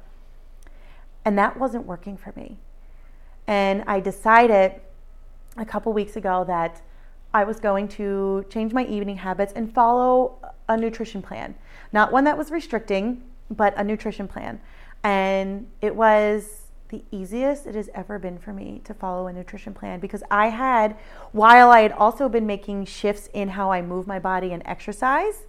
And 1.24 1.38
that 1.38 1.58
wasn't 1.58 1.86
working 1.86 2.16
for 2.16 2.32
me. 2.36 2.58
And 3.46 3.82
I 3.86 4.00
decided 4.00 4.74
a 5.56 5.64
couple 5.64 5.92
weeks 5.92 6.16
ago 6.16 6.44
that 6.46 6.82
I 7.38 7.44
was 7.44 7.60
going 7.60 7.86
to 8.00 8.44
change 8.50 8.72
my 8.72 8.84
evening 8.86 9.16
habits 9.16 9.52
and 9.54 9.72
follow 9.72 10.38
a 10.68 10.76
nutrition 10.76 11.22
plan. 11.22 11.54
Not 11.92 12.10
one 12.10 12.24
that 12.24 12.36
was 12.36 12.50
restricting, 12.50 13.22
but 13.48 13.72
a 13.76 13.84
nutrition 13.84 14.26
plan. 14.26 14.60
And 15.04 15.68
it 15.80 15.94
was 15.94 16.72
the 16.88 17.04
easiest 17.12 17.68
it 17.68 17.76
has 17.76 17.90
ever 17.94 18.18
been 18.18 18.38
for 18.38 18.52
me 18.52 18.80
to 18.82 18.92
follow 18.92 19.28
a 19.28 19.32
nutrition 19.32 19.72
plan 19.72 20.00
because 20.00 20.24
I 20.32 20.48
had, 20.48 20.96
while 21.30 21.70
I 21.70 21.82
had 21.82 21.92
also 21.92 22.28
been 22.28 22.44
making 22.44 22.86
shifts 22.86 23.28
in 23.32 23.50
how 23.50 23.70
I 23.70 23.82
move 23.82 24.08
my 24.08 24.18
body 24.18 24.52
and 24.52 24.60
exercise, 24.66 25.46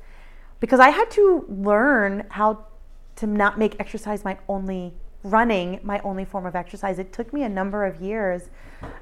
because 0.59 0.79
I 0.79 0.89
had 0.89 1.09
to 1.11 1.43
learn 1.49 2.27
how 2.29 2.67
to 3.15 3.25
not 3.25 3.57
make 3.57 3.79
exercise 3.79 4.23
my 4.23 4.37
only 4.47 4.93
running 5.23 5.79
my 5.83 5.99
only 5.99 6.25
form 6.25 6.45
of 6.45 6.55
exercise. 6.55 6.99
It 6.99 7.11
took 7.11 7.33
me 7.33 7.43
a 7.43 7.49
number 7.49 7.85
of 7.85 8.01
years, 8.01 8.49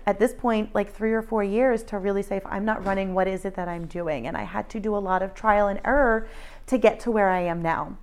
at 0.07 0.19
this 0.19 0.33
point, 0.33 0.73
like 0.73 0.91
three 0.91 1.13
or 1.13 1.21
four 1.21 1.43
years, 1.43 1.83
to 1.83 1.99
really 1.99 2.23
say, 2.23 2.37
if 2.37 2.45
I'm 2.47 2.65
not 2.65 2.83
running, 2.85 3.13
what 3.13 3.27
is 3.27 3.45
it 3.45 3.53
that 3.55 3.67
I'm 3.67 3.85
doing? 3.85 4.25
And 4.25 4.35
I 4.35 4.43
had 4.43 4.69
to 4.69 4.79
do 4.79 4.95
a 4.95 4.97
lot 4.97 5.21
of 5.21 5.35
trial 5.35 5.67
and 5.67 5.79
error 5.85 6.27
to 6.65 6.77
get 6.77 6.99
to 7.01 7.11
where 7.11 7.29
I 7.29 7.41
am 7.41 7.61
now. 7.61 7.97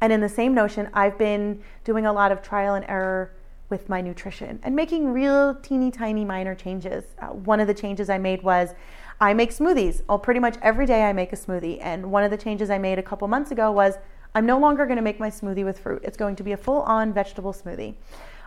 And 0.00 0.12
in 0.12 0.20
the 0.20 0.28
same 0.28 0.54
notion, 0.54 0.90
I've 0.92 1.18
been 1.18 1.62
doing 1.84 2.06
a 2.06 2.12
lot 2.12 2.30
of 2.30 2.42
trial 2.42 2.74
and 2.74 2.84
error 2.88 3.32
with 3.70 3.88
my 3.88 4.00
nutrition 4.00 4.58
and 4.62 4.74
making 4.74 5.12
real 5.12 5.54
teeny 5.56 5.90
tiny 5.90 6.24
minor 6.24 6.54
changes. 6.54 7.04
Uh, 7.18 7.26
one 7.26 7.60
of 7.60 7.66
the 7.66 7.74
changes 7.74 8.08
I 8.08 8.18
made 8.18 8.42
was 8.42 8.74
I 9.20 9.34
make 9.34 9.50
smoothies. 9.50 10.02
Well, 10.08 10.18
pretty 10.18 10.40
much 10.40 10.56
every 10.62 10.86
day 10.86 11.04
I 11.04 11.12
make 11.12 11.32
a 11.32 11.36
smoothie. 11.36 11.78
And 11.80 12.10
one 12.10 12.24
of 12.24 12.30
the 12.30 12.36
changes 12.36 12.70
I 12.70 12.78
made 12.78 12.98
a 12.98 13.02
couple 13.02 13.26
months 13.28 13.50
ago 13.50 13.72
was 13.72 13.94
I'm 14.38 14.46
no 14.46 14.56
longer 14.56 14.86
going 14.86 14.98
to 14.98 15.02
make 15.02 15.18
my 15.18 15.30
smoothie 15.30 15.64
with 15.64 15.80
fruit. 15.80 16.00
It's 16.04 16.16
going 16.16 16.36
to 16.36 16.44
be 16.44 16.52
a 16.52 16.56
full 16.56 16.82
on 16.82 17.12
vegetable 17.12 17.52
smoothie. 17.52 17.96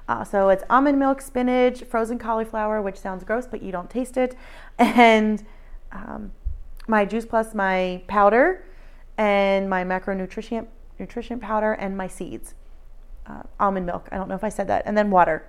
Uh, 0.07 0.23
so 0.23 0.47
it's 0.47 0.63
almond 0.69 0.97
milk, 0.97 1.19
spinach, 1.19 1.83
frozen 1.83 2.17
cauliflower, 2.17 2.81
which 2.81 2.97
sounds 2.97 3.25
gross, 3.25 3.45
but 3.45 3.61
you 3.61 3.73
don't 3.73 3.89
taste 3.89 4.15
it, 4.15 4.37
and 4.79 5.45
um, 5.91 6.31
my 6.87 7.03
Juice 7.03 7.25
Plus, 7.25 7.53
my 7.53 8.01
powder, 8.07 8.63
and 9.17 9.69
my 9.69 9.83
macronutrient 9.83 10.65
nutrition 10.97 11.41
powder, 11.41 11.73
and 11.73 11.97
my 11.97 12.07
seeds 12.07 12.55
uh, 13.27 13.43
almond 13.59 13.85
milk. 13.85 14.07
I 14.13 14.15
don't 14.15 14.29
know 14.29 14.35
if 14.35 14.45
I 14.45 14.49
said 14.49 14.67
that, 14.67 14.83
and 14.85 14.97
then 14.97 15.11
water. 15.11 15.43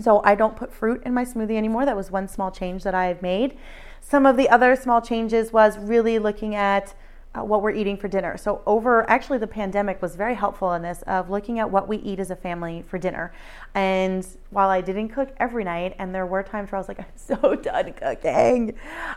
So 0.00 0.22
I 0.24 0.36
don't 0.36 0.56
put 0.56 0.72
fruit 0.72 1.02
in 1.04 1.12
my 1.12 1.26
smoothie 1.26 1.56
anymore. 1.56 1.84
That 1.84 1.96
was 1.96 2.10
one 2.10 2.28
small 2.28 2.50
change 2.50 2.82
that 2.84 2.94
I've 2.94 3.20
made. 3.20 3.58
Some 4.00 4.24
of 4.24 4.38
the 4.38 4.48
other 4.48 4.74
small 4.74 5.02
changes 5.02 5.52
was 5.52 5.76
really 5.76 6.18
looking 6.18 6.54
at 6.54 6.94
uh, 7.34 7.44
what 7.44 7.62
we're 7.62 7.70
eating 7.70 7.96
for 7.96 8.08
dinner. 8.08 8.36
So 8.36 8.62
over 8.66 9.08
actually 9.08 9.38
the 9.38 9.46
pandemic 9.46 10.02
was 10.02 10.16
very 10.16 10.34
helpful 10.34 10.72
in 10.72 10.82
this 10.82 11.02
of 11.02 11.30
looking 11.30 11.58
at 11.60 11.70
what 11.70 11.86
we 11.86 11.98
eat 11.98 12.18
as 12.18 12.30
a 12.30 12.36
family 12.36 12.84
for 12.88 12.98
dinner. 12.98 13.32
And 13.74 14.26
while 14.50 14.68
I 14.68 14.80
didn't 14.80 15.10
cook 15.10 15.30
every 15.38 15.62
night 15.62 15.94
and 15.98 16.14
there 16.14 16.26
were 16.26 16.42
times 16.42 16.72
where 16.72 16.78
I 16.78 16.80
was 16.80 16.88
like 16.88 16.98
I'm 17.00 17.06
so 17.16 17.54
done 17.54 17.92
cooking, 17.92 18.74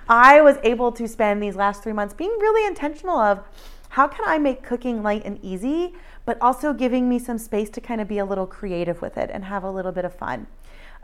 I 0.07 0.41
was 0.41 0.57
able 0.63 0.91
to 0.91 1.07
spend 1.07 1.41
these 1.41 1.55
last 1.55 1.83
3 1.83 1.93
months 1.93 2.13
being 2.13 2.31
really 2.39 2.67
intentional 2.67 3.17
of 3.17 3.41
how 3.89 4.07
can 4.07 4.25
I 4.27 4.37
make 4.37 4.63
cooking 4.63 5.03
light 5.03 5.23
and 5.25 5.39
easy 5.43 5.93
but 6.25 6.41
also 6.41 6.73
giving 6.73 7.09
me 7.09 7.19
some 7.19 7.37
space 7.37 7.69
to 7.69 7.81
kind 7.81 7.99
of 7.99 8.07
be 8.07 8.17
a 8.17 8.25
little 8.25 8.47
creative 8.47 9.01
with 9.01 9.17
it 9.17 9.29
and 9.33 9.45
have 9.45 9.63
a 9.63 9.71
little 9.71 9.91
bit 9.91 10.05
of 10.05 10.13
fun. 10.13 10.47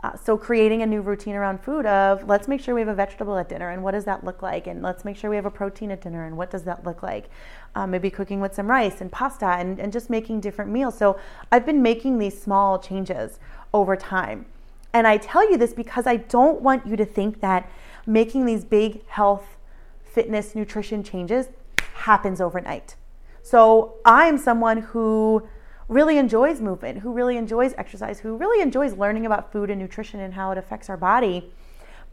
Uh, 0.01 0.15
so 0.15 0.37
creating 0.37 0.81
a 0.81 0.85
new 0.85 1.01
routine 1.01 1.35
around 1.35 1.59
food 1.59 1.85
of 1.85 2.25
let's 2.25 2.47
make 2.47 2.61
sure 2.61 2.73
we 2.73 2.79
have 2.79 2.87
a 2.87 2.95
vegetable 2.95 3.37
at 3.37 3.49
dinner 3.49 3.69
and 3.69 3.83
what 3.83 3.91
does 3.91 4.05
that 4.05 4.23
look 4.23 4.41
like? 4.41 4.65
And 4.65 4.81
let's 4.81 5.03
make 5.03 5.17
sure 5.17 5.29
we 5.29 5.35
have 5.35 5.45
a 5.45 5.51
protein 5.51 5.91
at 5.91 6.01
dinner 6.01 6.25
and 6.25 6.37
what 6.37 6.49
does 6.49 6.63
that 6.63 6.85
look 6.85 7.03
like? 7.03 7.29
Uh, 7.75 7.85
maybe 7.85 8.09
cooking 8.09 8.39
with 8.39 8.53
some 8.53 8.67
rice 8.67 9.01
and 9.01 9.11
pasta 9.11 9.45
and, 9.45 9.77
and 9.77 9.91
just 9.91 10.09
making 10.09 10.39
different 10.39 10.71
meals. 10.71 10.97
So 10.97 11.19
i've 11.51 11.65
been 11.65 11.81
making 11.81 12.17
these 12.17 12.41
small 12.41 12.79
changes 12.79 13.39
over 13.73 13.97
time. 13.97 14.45
And 14.93 15.05
i 15.05 15.17
tell 15.17 15.49
you 15.49 15.57
this 15.57 15.73
because 15.73 16.07
i 16.07 16.15
don't 16.15 16.61
want 16.61 16.87
you 16.87 16.95
to 16.95 17.05
think 17.05 17.41
that 17.41 17.69
making 18.07 18.45
these 18.45 18.63
big 18.63 19.05
health 19.07 19.57
fitness 20.03 20.55
nutrition 20.55 21.03
changes 21.03 21.49
happens 21.93 22.39
overnight. 22.39 22.95
So 23.43 23.95
I'm 24.05 24.37
someone 24.37 24.77
who 24.77 25.47
really 25.89 26.17
enjoys 26.17 26.61
movement, 26.61 26.99
who 26.99 27.11
really 27.11 27.35
enjoys 27.35 27.73
exercise, 27.77 28.19
who 28.19 28.37
really 28.37 28.61
enjoys 28.61 28.93
learning 28.93 29.25
about 29.25 29.51
food 29.51 29.69
and 29.69 29.81
nutrition 29.81 30.19
and 30.19 30.35
how 30.35 30.51
it 30.51 30.57
affects 30.57 30.89
our 30.89 30.95
body. 30.95 31.51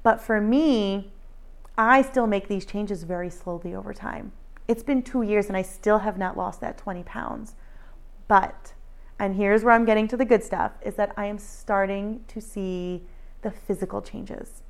But 0.03 0.21
for 0.21 0.41
me, 0.41 1.13
I 1.79 2.03
still 2.03 2.27
make 2.27 2.49
these 2.49 2.65
changes 2.65 3.05
very 3.05 3.29
slowly 3.29 3.75
over 3.75 3.93
time. 3.93 4.33
It's 4.67 4.83
been 4.83 5.03
two 5.03 5.23
years 5.23 5.47
and 5.47 5.57
I 5.57 5.63
still 5.63 5.99
have 5.99 6.19
not 6.19 6.37
lost 6.37 6.61
that 6.63 6.79
20 6.79 7.03
pounds. 7.03 7.55
But, 8.29 8.73
and 9.19 9.37
here's 9.37 9.63
where 9.63 9.75
I'm 9.75 9.85
getting 9.85 10.09
to 10.09 10.17
the 10.17 10.25
good 10.25 10.43
stuff, 10.43 10.73
is 10.83 10.95
that 10.95 11.13
I 11.17 11.27
am 11.27 11.39
starting 11.39 12.25
to 12.29 12.41
see 12.41 13.03
the 13.43 13.51
physical 13.51 14.01
changes. 14.01 14.63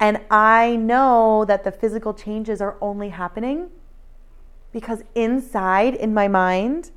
And 0.00 0.20
I 0.30 0.76
know 0.76 1.44
that 1.46 1.64
the 1.64 1.70
physical 1.70 2.12
changes 2.12 2.60
are 2.60 2.76
only 2.80 3.10
happening 3.10 3.70
because 4.72 5.04
inside 5.14 5.94
in 5.94 6.12
my 6.12 6.28
mind, 6.28 6.90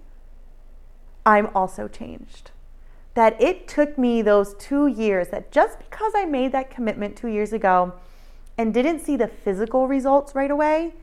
I'm 1.29 1.51
also 1.53 1.87
changed. 1.87 2.49
That 3.13 3.39
it 3.39 3.67
took 3.67 3.99
me 3.99 4.23
those 4.23 4.55
two 4.55 4.87
years, 4.87 5.27
that 5.27 5.51
just 5.51 5.77
because 5.77 6.13
I 6.15 6.25
made 6.25 6.51
that 6.53 6.71
commitment 6.71 7.15
two 7.15 7.27
years 7.27 7.53
ago 7.53 7.93
and 8.57 8.73
didn't 8.73 9.01
see 9.01 9.15
the 9.15 9.27
physical 9.27 9.87
results 9.87 10.33
right 10.33 10.49
away, 10.49 10.95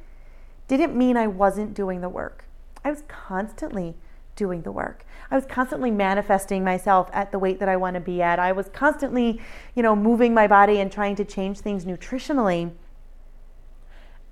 didn't 0.67 0.97
mean 0.97 1.17
I 1.17 1.29
wasn't 1.29 1.75
doing 1.75 2.01
the 2.01 2.09
work. 2.09 2.45
I 2.85 2.91
was 2.91 3.05
constantly 3.07 3.95
doing 4.35 4.63
the 4.63 4.73
work. 4.73 5.05
I 5.31 5.37
was 5.37 5.47
constantly 5.47 5.93
manifesting 5.93 6.65
myself 6.65 7.09
at 7.13 7.31
the 7.31 7.39
weight 7.39 7.61
that 7.61 7.69
I 7.69 7.77
want 7.77 7.95
to 7.95 8.01
be 8.01 8.21
at. 8.21 8.41
I 8.41 8.51
was 8.51 8.69
constantly, 8.71 9.41
you 9.77 9.83
know, 9.85 9.95
moving 9.95 10.35
my 10.35 10.49
body 10.49 10.81
and 10.81 10.91
trying 10.91 11.15
to 11.17 11.25
change 11.25 11.61
things 11.61 11.85
nutritionally. 11.85 12.73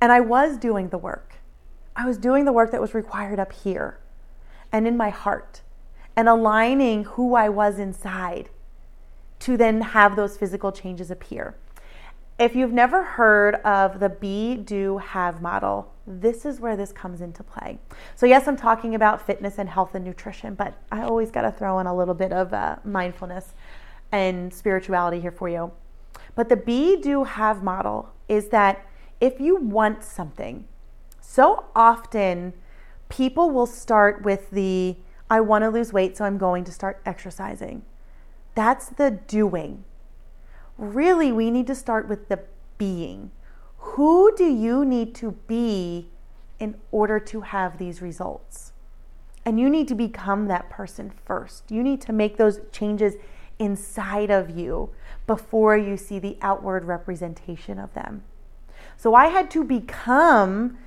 And 0.00 0.10
I 0.10 0.20
was 0.20 0.58
doing 0.58 0.88
the 0.88 0.98
work. 0.98 1.34
I 1.94 2.04
was 2.04 2.18
doing 2.18 2.46
the 2.46 2.52
work 2.52 2.72
that 2.72 2.80
was 2.80 2.94
required 2.94 3.38
up 3.38 3.52
here 3.52 4.00
and 4.72 4.88
in 4.88 4.96
my 4.96 5.10
heart 5.10 5.60
and 6.16 6.28
aligning 6.28 7.04
who 7.04 7.34
I 7.34 7.48
was 7.48 7.78
inside 7.78 8.48
to 9.40 9.56
then 9.56 9.80
have 9.80 10.16
those 10.16 10.36
physical 10.36 10.72
changes 10.72 11.10
appear. 11.10 11.56
If 12.38 12.56
you've 12.56 12.72
never 12.72 13.02
heard 13.02 13.56
of 13.56 14.00
the 14.00 14.08
be, 14.08 14.56
do, 14.56 14.98
have 14.98 15.40
model, 15.40 15.92
this 16.06 16.44
is 16.44 16.60
where 16.60 16.76
this 16.76 16.92
comes 16.92 17.20
into 17.20 17.42
play. 17.42 17.78
So, 18.16 18.26
yes, 18.26 18.48
I'm 18.48 18.56
talking 18.56 18.94
about 18.94 19.24
fitness 19.24 19.58
and 19.58 19.68
health 19.68 19.94
and 19.94 20.04
nutrition, 20.04 20.54
but 20.54 20.74
I 20.90 21.02
always 21.02 21.30
got 21.30 21.42
to 21.42 21.52
throw 21.52 21.78
in 21.78 21.86
a 21.86 21.94
little 21.94 22.14
bit 22.14 22.32
of 22.32 22.52
uh, 22.52 22.76
mindfulness 22.84 23.54
and 24.10 24.52
spirituality 24.52 25.20
here 25.20 25.30
for 25.30 25.48
you. 25.48 25.72
But 26.34 26.48
the 26.48 26.56
be, 26.56 26.96
do, 26.96 27.24
have 27.24 27.62
model 27.62 28.10
is 28.28 28.48
that 28.48 28.84
if 29.20 29.40
you 29.40 29.56
want 29.56 30.02
something, 30.02 30.66
so 31.20 31.66
often 31.74 32.52
people 33.08 33.50
will 33.50 33.66
start 33.66 34.22
with 34.22 34.50
the 34.50 34.96
I 35.30 35.40
want 35.40 35.64
to 35.64 35.70
lose 35.70 35.92
weight, 35.92 36.16
so 36.16 36.24
I'm 36.24 36.38
going 36.38 36.64
to 36.64 36.72
start 36.72 37.00
exercising. 37.06 37.82
That's 38.54 38.88
the 38.88 39.10
doing. 39.10 39.84
Really, 40.76 41.32
we 41.32 41.50
need 41.50 41.66
to 41.68 41.74
start 41.74 42.08
with 42.08 42.28
the 42.28 42.40
being. 42.78 43.30
Who 43.78 44.34
do 44.36 44.44
you 44.44 44.84
need 44.84 45.14
to 45.16 45.32
be 45.46 46.08
in 46.58 46.76
order 46.90 47.18
to 47.20 47.42
have 47.42 47.78
these 47.78 48.02
results? 48.02 48.72
And 49.44 49.60
you 49.60 49.68
need 49.68 49.88
to 49.88 49.94
become 49.94 50.46
that 50.48 50.70
person 50.70 51.12
first. 51.24 51.70
You 51.70 51.82
need 51.82 52.00
to 52.02 52.12
make 52.12 52.36
those 52.36 52.60
changes 52.72 53.14
inside 53.58 54.30
of 54.30 54.50
you 54.50 54.90
before 55.26 55.76
you 55.76 55.96
see 55.96 56.18
the 56.18 56.38
outward 56.40 56.84
representation 56.84 57.78
of 57.78 57.92
them. 57.94 58.22
So 58.96 59.14
I 59.14 59.26
had 59.26 59.50
to 59.52 59.64
become 59.64 60.78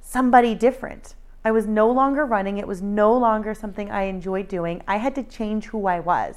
somebody 0.00 0.54
different. 0.54 1.14
I 1.44 1.50
was 1.50 1.66
no 1.66 1.90
longer 1.90 2.24
running. 2.24 2.58
It 2.58 2.66
was 2.66 2.80
no 2.80 3.16
longer 3.16 3.54
something 3.54 3.90
I 3.90 4.04
enjoyed 4.04 4.48
doing. 4.48 4.82
I 4.88 4.96
had 4.96 5.14
to 5.16 5.22
change 5.22 5.66
who 5.66 5.86
I 5.86 6.00
was. 6.00 6.36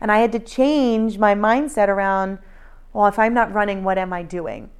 And 0.00 0.12
I 0.12 0.18
had 0.18 0.32
to 0.32 0.38
change 0.38 1.18
my 1.18 1.34
mindset 1.34 1.88
around, 1.88 2.38
well, 2.92 3.06
if 3.06 3.18
I'm 3.18 3.34
not 3.34 3.52
running, 3.52 3.82
what 3.82 3.98
am 3.98 4.12
I 4.12 4.22
doing? 4.22 4.70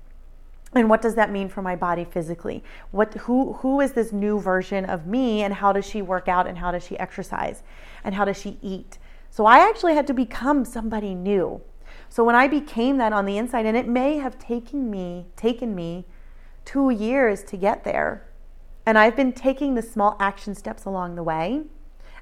And 0.75 0.91
what 0.91 1.03
does 1.03 1.15
that 1.15 1.31
mean 1.31 1.49
for 1.49 1.63
my 1.63 1.77
body 1.77 2.05
physically? 2.05 2.65
What 2.91 3.15
who 3.15 3.53
who 3.55 3.81
is 3.81 3.93
this 3.93 4.13
new 4.13 4.41
version 4.41 4.85
of 4.85 5.07
me 5.07 5.43
and 5.43 5.55
how 5.55 5.73
does 5.73 5.87
she 5.87 6.03
work 6.03 6.27
out 6.27 6.49
and 6.49 6.59
how 6.59 6.73
does 6.73 6.85
she 6.85 6.99
exercise 6.99 7.63
and 8.03 8.15
how 8.15 8.25
does 8.25 8.37
she 8.37 8.59
eat? 8.61 8.99
So 9.31 9.47
I 9.47 9.59
actually 9.59 9.95
had 9.95 10.07
to 10.09 10.15
become 10.15 10.65
somebody 10.65 11.15
new. 11.15 11.61
So 12.09 12.25
when 12.25 12.35
I 12.35 12.49
became 12.49 12.97
that 12.99 13.13
on 13.13 13.25
the 13.25 13.39
inside 13.39 13.67
and 13.67 13.77
it 13.77 13.87
may 13.87 14.19
have 14.19 14.37
taken 14.39 14.91
me 14.91 15.27
taken 15.37 15.77
me 15.77 16.07
2 16.65 16.91
years 16.91 17.45
to 17.45 17.57
get 17.57 17.85
there. 17.85 18.27
And 18.87 18.99
I've 18.99 19.17
been 19.17 19.33
taking 19.33 19.75
the 19.75 19.83
small 19.83 20.17
action 20.21 20.55
steps 20.55 20.85
along 20.85 21.15
the 21.17 21.23
way. 21.23 21.63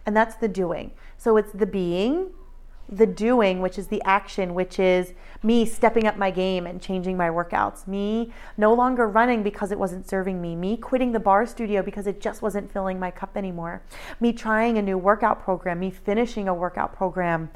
And 0.06 0.16
that's 0.16 0.36
the 0.36 0.48
doing. 0.48 0.92
So 1.16 1.36
it's 1.36 1.52
the 1.52 1.66
being, 1.66 2.30
the 2.88 3.06
doing, 3.06 3.60
which 3.60 3.78
is 3.78 3.86
the 3.86 4.02
action, 4.02 4.54
which 4.54 4.78
is 4.78 5.14
me 5.42 5.64
stepping 5.64 6.06
up 6.06 6.16
my 6.16 6.30
game 6.30 6.66
and 6.66 6.80
changing 6.80 7.16
my 7.16 7.28
workouts, 7.28 7.86
me 7.86 8.32
no 8.56 8.74
longer 8.74 9.08
running 9.08 9.42
because 9.42 9.72
it 9.72 9.78
wasn't 9.78 10.08
serving 10.08 10.40
me, 10.40 10.54
me 10.54 10.76
quitting 10.76 11.12
the 11.12 11.20
barre 11.20 11.46
studio 11.46 11.82
because 11.82 12.06
it 12.06 12.20
just 12.20 12.42
wasn't 12.42 12.70
filling 12.70 12.98
my 12.98 13.10
cup 13.10 13.36
anymore, 13.36 13.82
me 14.20 14.32
trying 14.32 14.76
a 14.76 14.82
new 14.82 14.98
workout 14.98 15.42
program, 15.42 15.80
me 15.80 15.90
finishing 15.90 16.48
a 16.48 16.54
workout 16.54 16.94
program, 16.94 17.48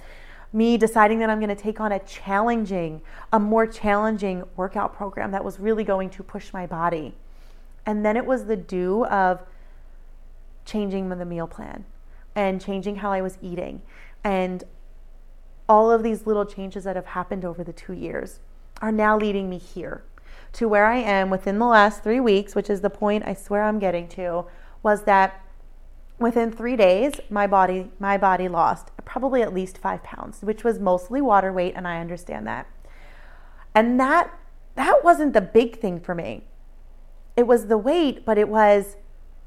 me 0.53 0.79
deciding 0.79 1.19
that 1.19 1.29
I'm 1.29 1.39
going 1.39 1.55
to 1.55 1.63
take 1.63 1.81
on 1.81 1.93
a 1.93 1.99
challenging, 1.99 3.03
a 3.33 3.39
more 3.39 3.67
challenging 3.67 4.45
workout 4.57 4.95
program 4.95 5.33
that 5.33 5.45
was 5.45 5.61
really 5.61 5.85
going 5.85 6.09
to 6.11 6.23
push 6.23 6.53
my 6.53 6.67
body. 6.67 7.15
And 7.87 8.05
then 8.05 8.17
it 8.17 8.27
was 8.27 8.47
the 8.47 8.57
do 8.57 9.07
of 9.07 9.43
changing 10.65 11.09
the 11.09 11.25
meal 11.25 11.47
plan 11.47 11.85
and 12.35 12.61
changing 12.61 12.97
how 12.97 13.13
I 13.13 13.23
was 13.23 13.39
eating 13.41 13.81
and 14.25 14.65
all 15.69 15.91
of 15.91 16.03
these 16.03 16.27
little 16.27 16.45
changes 16.45 16.85
that 16.85 16.97
have 16.97 17.07
happened 17.07 17.45
over 17.45 17.65
the 17.65 17.73
two 17.73 17.93
years 17.93 18.41
are 18.81 18.93
now 18.93 19.17
leading 19.17 19.49
me 19.49 19.59
here 19.59 20.03
to 20.53 20.69
where 20.69 20.87
I 20.87 20.97
am 20.97 21.31
within 21.31 21.59
the 21.59 21.67
last 21.67 22.03
three 22.03 22.21
weeks, 22.21 22.55
which 22.55 22.71
is 22.71 22.81
the 22.81 22.91
point 22.91 23.25
I 23.27 23.35
swear 23.35 23.63
I'm 23.63 23.79
getting 23.79 24.09
to, 24.09 24.45
was 24.83 25.05
that 25.05 25.43
within 26.19 26.51
three 26.51 26.77
days 26.77 27.13
my 27.29 27.47
body 27.47 27.91
my 27.99 28.17
body 28.17 28.49
lost 28.49 28.91
probably 29.05 29.43
at 29.43 29.53
least 29.53 29.79
five 29.79 30.03
pounds, 30.03 30.41
which 30.43 30.65
was 30.65 30.79
mostly 30.79 31.21
water 31.21 31.53
weight, 31.53 31.75
and 31.77 31.87
I 31.87 32.01
understand 32.01 32.47
that. 32.47 32.67
And 33.75 34.01
that 34.01 34.33
that 34.77 35.05
wasn't 35.05 35.33
the 35.33 35.41
big 35.41 35.79
thing 35.81 36.01
for 36.01 36.15
me. 36.15 36.45
It 37.37 37.47
was 37.47 37.67
the 37.67 37.79
weight, 37.79 38.25
but 38.25 38.39
it 38.39 38.49
was 38.49 38.97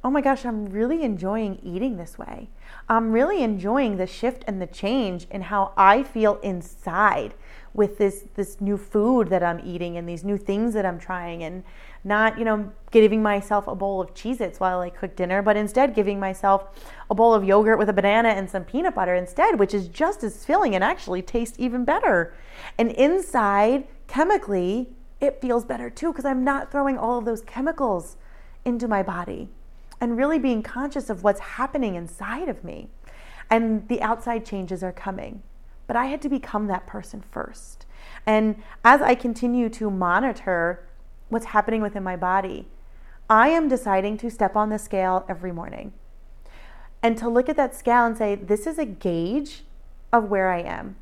oh 0.03 0.10
my 0.10 0.22
gosh, 0.22 0.46
I'm 0.46 0.67
really 0.67 1.03
enjoying 1.03 1.60
eating 1.62 1.98
this 1.98 2.17
way. 2.17 2.50
I'm 2.88 3.12
really 3.12 3.43
enjoying 3.43 3.98
the 3.98 4.08
shift 4.08 4.46
and 4.48 4.62
the 4.62 4.67
change 4.67 5.27
in 5.29 5.41
how 5.41 5.74
I 5.75 6.03
feel 6.03 6.36
inside 6.38 7.34
with 7.74 7.98
this 7.98 8.24
this 8.36 8.62
new 8.62 8.77
food 8.77 9.27
that 9.27 9.43
I'm 9.43 9.62
eating 9.63 9.98
and 9.98 10.08
these 10.08 10.24
new 10.24 10.38
things 10.38 10.74
that 10.74 10.86
I'm 10.86 11.00
trying 11.00 11.43
and 11.43 11.63
not, 12.03 12.39
you 12.39 12.46
know, 12.46 12.72
giving 12.91 13.22
myself 13.22 13.67
a 13.67 13.75
bowl 13.75 14.00
of 14.00 14.13
Cheez-Its 14.13 14.60
while 14.60 14.79
I 14.79 14.89
cook 14.89 15.17
dinner, 15.17 15.41
but 15.41 15.58
instead 15.58 15.93
giving 15.93 16.17
myself 16.17 16.69
a 17.10 17.15
bowl 17.15 17.34
of 17.34 17.43
yogurt 17.43 17.77
with 17.77 17.89
a 17.89 17.93
banana 17.93 18.29
and 18.29 18.50
some 18.50 18.63
peanut 18.63 18.96
butter 18.96 19.15
instead, 19.15 19.60
which 19.60 19.74
is 19.74 19.89
just 19.89 20.24
as 20.24 20.46
filling 20.46 20.75
and 20.75 20.84
actually 20.84 21.22
tastes 21.22 21.60
even 21.60 21.84
better. 21.84 22.34
And 22.77 22.91
inside, 22.91 23.86
chemically, 24.08 24.89
it 25.21 25.41
feels 25.41 25.65
better 25.65 25.89
too 25.89 26.11
because 26.11 26.25
I'm 26.25 26.43
not 26.43 26.71
throwing 26.71 26.97
all 26.97 27.17
of 27.17 27.25
those 27.25 27.41
chemicals 27.41 28.17
into 28.65 28.88
my 28.88 29.03
body 29.03 29.49
and 30.01 30.17
really 30.17 30.39
being 30.39 30.63
conscious 30.63 31.10
of 31.10 31.23
what's 31.23 31.39
happening 31.39 31.95
inside 31.95 32.47
of 32.47 32.63
me. 32.63 32.89
And 33.49 33.88
the 33.88 34.01
outside 34.01 34.45
changes 34.45 34.84
are 34.84 34.91
coming. 34.91 35.41
But 35.88 35.95
I 35.95 36.05
had 36.05 36.21
to 36.21 36.29
become 36.29 36.67
that 36.67 36.88
person 36.88 37.23
first. 37.32 37.86
And 38.25 38.62
as 38.86 39.01
I 39.01 39.15
continue 39.15 39.69
to 39.69 39.89
monitor 39.89 40.88
what's 41.29 41.45
happening 41.47 41.82
within 41.82 42.03
my 42.03 42.15
body, 42.15 42.67
I 43.29 43.49
am 43.49 43.67
deciding 43.67 44.17
to 44.17 44.29
step 44.29 44.55
on 44.55 44.69
the 44.69 44.79
scale 44.79 45.25
every 45.27 45.51
morning 45.51 45.93
and 47.01 47.17
to 47.17 47.29
look 47.29 47.49
at 47.49 47.55
that 47.58 47.75
scale 47.75 48.05
and 48.05 48.17
say, 48.17 48.36
this 48.36 48.67
is 48.67 48.77
a 48.77 48.86
gauge 48.86 49.63
of 50.12 50.29
where 50.29 50.49
I 50.49 50.62
am. 50.62 50.95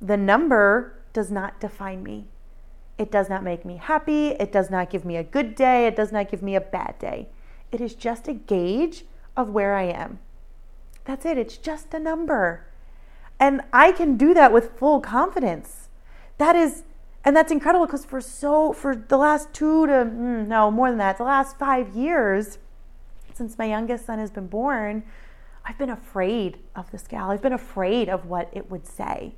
The 0.00 0.16
number 0.16 0.94
does 1.12 1.30
not 1.30 1.60
define 1.60 2.02
me. 2.02 2.26
It 3.00 3.10
does 3.10 3.30
not 3.30 3.42
make 3.42 3.64
me 3.64 3.78
happy. 3.78 4.28
It 4.32 4.52
does 4.52 4.68
not 4.68 4.90
give 4.90 5.06
me 5.06 5.16
a 5.16 5.24
good 5.24 5.54
day. 5.54 5.86
It 5.86 5.96
does 5.96 6.12
not 6.12 6.30
give 6.30 6.42
me 6.42 6.54
a 6.54 6.60
bad 6.60 6.98
day. 6.98 7.30
It 7.72 7.80
is 7.80 7.94
just 7.94 8.28
a 8.28 8.34
gauge 8.34 9.06
of 9.38 9.48
where 9.48 9.74
I 9.74 9.84
am. 9.84 10.18
That's 11.06 11.24
it. 11.24 11.38
It's 11.38 11.56
just 11.56 11.94
a 11.94 11.98
number. 11.98 12.66
And 13.38 13.62
I 13.72 13.92
can 13.92 14.18
do 14.18 14.34
that 14.34 14.52
with 14.52 14.78
full 14.78 15.00
confidence. 15.00 15.88
That 16.36 16.54
is, 16.54 16.82
and 17.24 17.34
that's 17.34 17.50
incredible 17.50 17.86
because 17.86 18.04
for 18.04 18.20
so, 18.20 18.74
for 18.74 18.94
the 18.94 19.16
last 19.16 19.54
two 19.54 19.86
to, 19.86 19.92
mm, 19.92 20.46
no, 20.46 20.70
more 20.70 20.90
than 20.90 20.98
that, 20.98 21.16
the 21.16 21.24
last 21.24 21.58
five 21.58 21.96
years, 21.96 22.58
since 23.32 23.56
my 23.56 23.64
youngest 23.64 24.04
son 24.04 24.18
has 24.18 24.30
been 24.30 24.46
born, 24.46 25.04
I've 25.64 25.78
been 25.78 25.88
afraid 25.88 26.58
of 26.76 26.90
the 26.90 26.98
scale. 26.98 27.30
I've 27.30 27.40
been 27.40 27.54
afraid 27.54 28.10
of 28.10 28.26
what 28.26 28.50
it 28.52 28.70
would 28.70 28.86
say. 28.86 29.36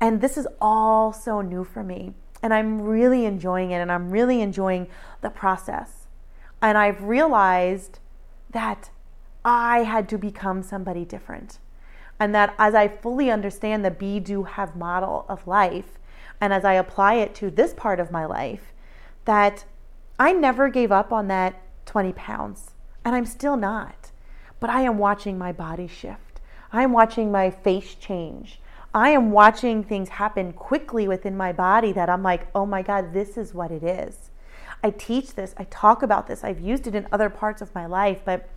And 0.00 0.20
this 0.20 0.36
is 0.36 0.48
all 0.60 1.12
so 1.12 1.40
new 1.40 1.62
for 1.62 1.84
me. 1.84 2.14
And 2.42 2.54
I'm 2.54 2.80
really 2.82 3.24
enjoying 3.24 3.70
it 3.70 3.76
and 3.76 3.92
I'm 3.92 4.10
really 4.10 4.40
enjoying 4.40 4.88
the 5.20 5.30
process. 5.30 6.06
And 6.62 6.76
I've 6.76 7.02
realized 7.02 7.98
that 8.50 8.90
I 9.44 9.84
had 9.84 10.08
to 10.10 10.18
become 10.18 10.62
somebody 10.62 11.04
different. 11.04 11.58
And 12.18 12.34
that 12.34 12.54
as 12.58 12.74
I 12.74 12.88
fully 12.88 13.30
understand 13.30 13.84
the 13.84 13.90
be, 13.90 14.20
do, 14.20 14.44
have 14.44 14.76
model 14.76 15.24
of 15.28 15.46
life, 15.46 15.98
and 16.40 16.52
as 16.52 16.64
I 16.64 16.74
apply 16.74 17.14
it 17.14 17.34
to 17.36 17.50
this 17.50 17.72
part 17.72 18.00
of 18.00 18.10
my 18.10 18.26
life, 18.26 18.72
that 19.24 19.64
I 20.18 20.32
never 20.32 20.68
gave 20.68 20.92
up 20.92 21.12
on 21.12 21.28
that 21.28 21.62
20 21.86 22.12
pounds. 22.12 22.72
And 23.04 23.14
I'm 23.14 23.26
still 23.26 23.56
not. 23.56 24.10
But 24.58 24.70
I 24.70 24.82
am 24.82 24.98
watching 24.98 25.38
my 25.38 25.52
body 25.52 25.86
shift. 25.86 26.40
I 26.72 26.82
am 26.82 26.92
watching 26.92 27.32
my 27.32 27.50
face 27.50 27.94
change. 27.94 28.60
I 28.92 29.10
am 29.10 29.30
watching 29.30 29.84
things 29.84 30.08
happen 30.08 30.52
quickly 30.52 31.06
within 31.06 31.36
my 31.36 31.52
body 31.52 31.92
that 31.92 32.10
I'm 32.10 32.24
like, 32.24 32.48
oh 32.54 32.66
my 32.66 32.82
God, 32.82 33.12
this 33.12 33.36
is 33.36 33.54
what 33.54 33.70
it 33.70 33.84
is. 33.84 34.30
I 34.82 34.90
teach 34.90 35.34
this, 35.34 35.54
I 35.58 35.64
talk 35.64 36.02
about 36.02 36.26
this, 36.26 36.42
I've 36.42 36.60
used 36.60 36.86
it 36.86 36.94
in 36.94 37.06
other 37.12 37.30
parts 37.30 37.62
of 37.62 37.74
my 37.74 37.86
life, 37.86 38.22
but 38.24 38.48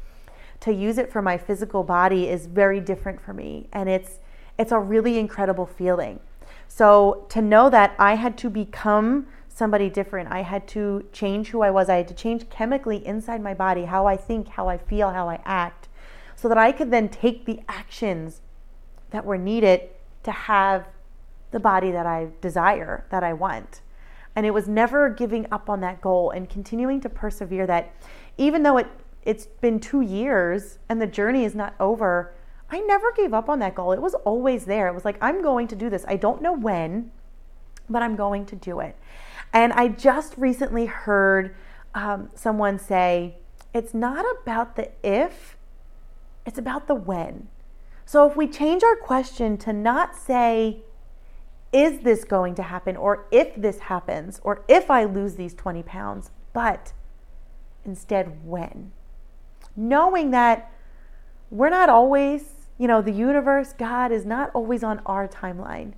to 0.62 0.74
use 0.74 0.98
it 0.98 1.12
for 1.12 1.22
my 1.22 1.38
physical 1.38 1.84
body 1.84 2.30
is 2.30 2.48
very 2.48 2.80
different 2.80 3.22
for 3.22 3.34
me 3.34 3.68
and 3.74 3.90
it's 3.90 4.20
it's 4.58 4.72
a 4.72 4.80
really 4.80 5.18
incredible 5.18 5.66
feeling. 5.66 6.20
So 6.68 7.26
to 7.30 7.42
know 7.42 7.70
that 7.72 7.96
I 7.98 8.16
had 8.16 8.38
to 8.40 8.50
become 8.50 9.28
somebody 9.50 9.90
different, 9.90 10.32
I 10.32 10.42
had 10.42 10.68
to 10.70 11.06
change 11.12 11.50
who 11.50 11.62
I 11.62 11.72
was, 11.72 11.90
I 11.90 11.98
had 11.98 12.08
to 12.08 12.14
change 12.14 12.50
chemically 12.50 13.06
inside 13.06 13.42
my 13.42 13.54
body, 13.54 13.86
how 13.86 14.06
I 14.06 14.16
think, 14.16 14.50
how 14.50 14.68
I 14.70 14.78
feel, 14.78 15.10
how 15.10 15.28
I 15.28 15.40
act, 15.44 15.90
so 16.36 16.48
that 16.48 16.58
I 16.58 16.72
could 16.72 16.92
then 16.92 17.10
take 17.10 17.46
the 17.46 17.62
actions 17.68 18.42
that 19.10 19.26
were 19.26 19.38
needed 19.38 19.90
to 20.24 20.32
have 20.32 20.88
the 21.52 21.60
body 21.60 21.92
that 21.92 22.06
I 22.06 22.30
desire, 22.42 23.06
that 23.10 23.24
I 23.24 23.34
want. 23.34 23.82
And 24.36 24.46
it 24.46 24.52
was 24.52 24.68
never 24.68 25.10
giving 25.10 25.46
up 25.52 25.70
on 25.70 25.82
that 25.82 26.02
goal 26.02 26.32
and 26.32 26.50
continuing 26.50 27.00
to 27.02 27.10
persevere 27.10 27.68
that 27.68 27.94
even 28.38 28.64
though 28.64 28.78
it, 28.78 28.88
it's 29.24 29.46
been 29.46 29.80
two 29.80 30.02
years 30.02 30.80
and 30.90 31.02
the 31.02 31.08
journey 31.08 31.46
is 31.46 31.54
not 31.54 31.76
over, 31.80 32.34
I 32.70 32.80
never 32.80 33.12
gave 33.12 33.34
up 33.34 33.50
on 33.50 33.60
that 33.60 33.76
goal. 33.76 33.92
It 33.92 34.02
was 34.02 34.16
always 34.16 34.66
there. 34.66 34.88
It 34.88 34.96
was 34.96 35.06
like, 35.06 35.18
I'm 35.22 35.44
going 35.44 35.68
to 35.68 35.76
do 35.76 35.90
this. 35.90 36.04
I 36.08 36.16
don't 36.16 36.42
know 36.42 36.54
when, 36.54 37.12
but 37.90 38.02
I'm 38.02 38.16
going 38.16 38.48
to 38.48 38.56
do 38.56 38.80
it. 38.80 38.98
And 39.54 39.72
I 39.74 39.90
just 39.90 40.34
recently 40.38 40.88
heard 40.88 41.56
um, 41.94 42.30
someone 42.34 42.80
say, 42.80 43.36
it's 43.74 43.94
not 43.94 44.26
about 44.42 44.76
the 44.76 44.90
if, 45.04 45.58
it's 46.46 46.58
about 46.58 46.88
the 46.88 46.96
when. 46.96 47.48
So 48.14 48.30
if 48.30 48.36
we 48.36 48.48
change 48.48 48.84
our 48.84 48.96
question 48.96 49.58
to 49.58 49.74
not 49.74 50.16
say, 50.16 50.84
is 51.72 52.02
this 52.02 52.24
going 52.24 52.54
to 52.54 52.62
happen? 52.62 52.96
Or 52.96 53.26
if 53.32 53.56
this 53.56 53.80
happens, 53.80 54.40
or 54.44 54.64
if 54.68 54.92
I 54.92 55.06
lose 55.06 55.34
these 55.34 55.56
20 55.56 55.82
pounds, 55.82 56.30
but 56.54 56.94
instead, 57.84 58.46
when? 58.46 58.92
Knowing 59.76 60.30
that 60.30 60.72
we're 61.50 61.72
not 61.72 61.90
always, 61.90 62.68
you 62.78 62.88
know, 62.88 63.02
the 63.02 63.12
universe, 63.12 63.74
God 63.74 64.12
is 64.12 64.28
not 64.28 64.52
always 64.54 64.84
on 64.84 65.02
our 65.08 65.28
timeline. 65.28 65.94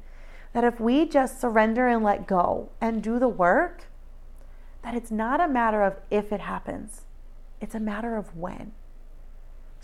That 0.54 0.64
if 0.64 0.80
we 0.80 1.06
just 1.10 1.42
surrender 1.42 1.86
and 1.90 2.02
let 2.02 2.28
go 2.28 2.70
and 2.80 3.04
do 3.04 3.20
the 3.20 3.28
work, 3.28 3.88
that 4.84 4.96
it's 4.96 5.12
not 5.12 5.42
a 5.42 5.50
matter 5.50 5.84
of 5.84 5.98
if 6.10 6.32
it 6.32 6.40
happens, 6.40 7.02
it's 7.60 7.76
a 7.76 7.80
matter 7.82 8.16
of 8.16 8.38
when. 8.38 8.72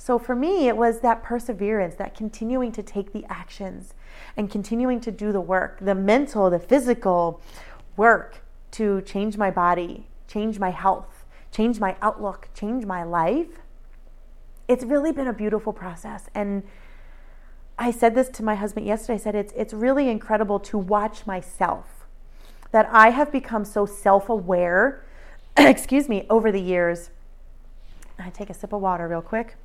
So 0.04 0.18
for 0.18 0.36
me, 0.36 0.68
it 0.68 0.76
was 0.76 1.02
that 1.02 1.22
perseverance, 1.22 1.94
that 1.98 2.16
continuing 2.16 2.72
to 2.72 2.82
take 2.82 3.14
the 3.14 3.24
actions 3.30 3.94
and 4.36 4.50
continuing 4.50 5.00
to 5.02 5.12
do 5.12 5.32
the 5.32 5.40
work, 5.40 5.78
the 5.80 5.94
mental, 5.94 6.50
the 6.50 6.58
physical 6.58 7.40
work 7.96 8.40
to 8.72 9.02
change 9.02 9.38
my 9.38 9.52
body, 9.52 10.08
change 10.28 10.58
my 10.58 10.72
health, 10.72 11.24
change 11.52 11.80
my 11.80 11.96
outlook, 12.02 12.50
change 12.56 12.84
my 12.84 13.04
life. 13.04 13.60
It's 14.68 14.84
really 14.84 15.12
been 15.12 15.28
a 15.28 15.34
beautiful 15.34 15.72
process. 15.72 16.32
And 16.34 16.64
I 17.78 17.92
said 17.92 18.16
this 18.16 18.30
to 18.30 18.44
my 18.44 18.56
husband 18.56 18.88
yesterday. 18.88 19.14
I 19.14 19.18
said 19.18 19.36
it's 19.36 19.54
it's 19.56 19.72
really 19.72 20.10
incredible 20.10 20.60
to 20.62 20.80
watch 20.80 21.28
myself. 21.28 22.08
That 22.72 22.90
I 22.92 23.12
have 23.12 23.32
become 23.32 23.66
so 23.66 23.86
self-aware, 23.86 25.06
excuse 25.58 26.10
me, 26.10 26.26
over 26.28 26.52
the 26.52 26.60
years. 26.60 27.12
I 28.18 28.32
take 28.32 28.50
a 28.50 28.56
sip 28.56 28.74
of 28.74 28.82
water 28.82 29.08
real 29.08 29.22
quick 29.22 29.58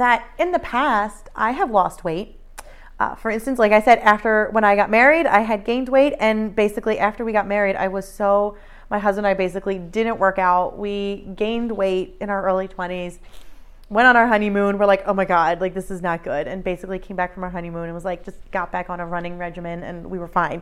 that 0.00 0.28
in 0.38 0.52
the 0.52 0.58
past 0.58 1.28
I 1.36 1.52
have 1.52 1.70
lost 1.70 2.04
weight. 2.04 2.36
Uh, 2.98 3.14
for 3.14 3.30
instance, 3.30 3.58
like 3.58 3.72
I 3.72 3.80
said, 3.80 3.98
after 4.00 4.50
when 4.50 4.64
I 4.64 4.76
got 4.76 4.90
married, 4.90 5.26
I 5.26 5.40
had 5.40 5.64
gained 5.64 5.88
weight, 5.88 6.14
and 6.20 6.54
basically 6.54 6.98
after 6.98 7.24
we 7.24 7.32
got 7.32 7.46
married, 7.46 7.76
I 7.76 7.88
was 7.88 8.06
so 8.06 8.56
my 8.90 8.98
husband 8.98 9.24
and 9.24 9.30
I 9.30 9.34
basically 9.34 9.78
didn't 9.78 10.18
work 10.18 10.38
out. 10.38 10.76
We 10.76 11.28
gained 11.36 11.70
weight 11.70 12.16
in 12.20 12.28
our 12.28 12.44
early 12.44 12.66
20s, 12.66 13.18
went 13.88 14.08
on 14.08 14.16
our 14.16 14.26
honeymoon. 14.26 14.78
We're 14.78 14.86
like, 14.86 15.04
oh 15.06 15.14
my 15.14 15.24
God, 15.24 15.60
like 15.60 15.74
this 15.74 15.90
is 15.90 16.02
not 16.02 16.24
good. 16.24 16.48
And 16.48 16.64
basically 16.64 16.98
came 16.98 17.16
back 17.16 17.32
from 17.32 17.44
our 17.44 17.50
honeymoon 17.50 17.84
and 17.84 17.94
was 17.94 18.04
like, 18.04 18.24
just 18.24 18.38
got 18.50 18.72
back 18.72 18.90
on 18.90 18.98
a 18.98 19.06
running 19.06 19.38
regimen 19.38 19.84
and 19.84 20.10
we 20.10 20.18
were 20.18 20.28
fine. 20.28 20.60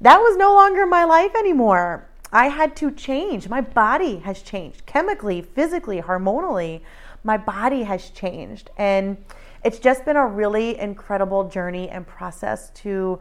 That 0.00 0.18
was 0.18 0.36
no 0.36 0.52
longer 0.52 0.84
my 0.84 1.04
life 1.04 1.34
anymore. 1.36 2.08
I 2.32 2.48
had 2.48 2.74
to 2.76 2.90
change. 2.90 3.48
My 3.48 3.60
body 3.60 4.16
has 4.18 4.42
changed 4.42 4.84
chemically, 4.86 5.40
physically, 5.40 6.02
hormonally 6.02 6.80
my 7.24 7.36
body 7.38 7.82
has 7.82 8.10
changed. 8.10 8.70
And 8.76 9.16
it's 9.64 9.78
just 9.78 10.04
been 10.04 10.16
a 10.16 10.26
really 10.26 10.78
incredible 10.78 11.48
journey 11.48 11.88
and 11.88 12.06
process 12.06 12.70
to 12.70 13.18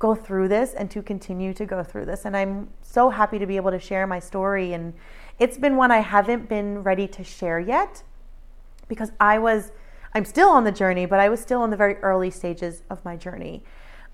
go 0.00 0.14
through 0.14 0.48
this 0.48 0.74
and 0.74 0.90
to 0.90 1.00
continue 1.00 1.54
to 1.54 1.64
go 1.64 1.82
through 1.82 2.04
this. 2.04 2.24
And 2.24 2.36
I'm 2.36 2.68
so 2.82 3.10
happy 3.10 3.38
to 3.38 3.46
be 3.46 3.56
able 3.56 3.70
to 3.70 3.78
share 3.78 4.06
my 4.06 4.18
story. 4.18 4.72
And 4.72 4.92
it's 5.38 5.56
been 5.56 5.76
one 5.76 5.90
I 5.90 6.00
haven't 6.00 6.48
been 6.48 6.82
ready 6.82 7.08
to 7.08 7.24
share 7.24 7.60
yet 7.60 8.02
because 8.88 9.12
I 9.20 9.38
was, 9.38 9.72
I'm 10.12 10.24
still 10.24 10.50
on 10.50 10.64
the 10.64 10.72
journey, 10.72 11.06
but 11.06 11.20
I 11.20 11.28
was 11.28 11.40
still 11.40 11.64
in 11.64 11.70
the 11.70 11.76
very 11.76 11.96
early 11.96 12.30
stages 12.30 12.82
of 12.90 13.04
my 13.04 13.16
journey. 13.16 13.64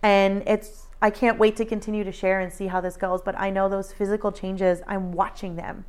And 0.02 0.42
it's, 0.46 0.86
I 1.02 1.10
can't 1.10 1.38
wait 1.38 1.56
to 1.56 1.64
continue 1.64 2.04
to 2.04 2.12
share 2.12 2.40
and 2.40 2.52
see 2.52 2.68
how 2.68 2.80
this 2.80 2.96
goes. 2.96 3.22
But 3.22 3.38
I 3.38 3.50
know 3.50 3.68
those 3.68 3.92
physical 3.92 4.32
changes, 4.32 4.82
I'm 4.86 5.12
watching 5.12 5.56
them. 5.56 5.86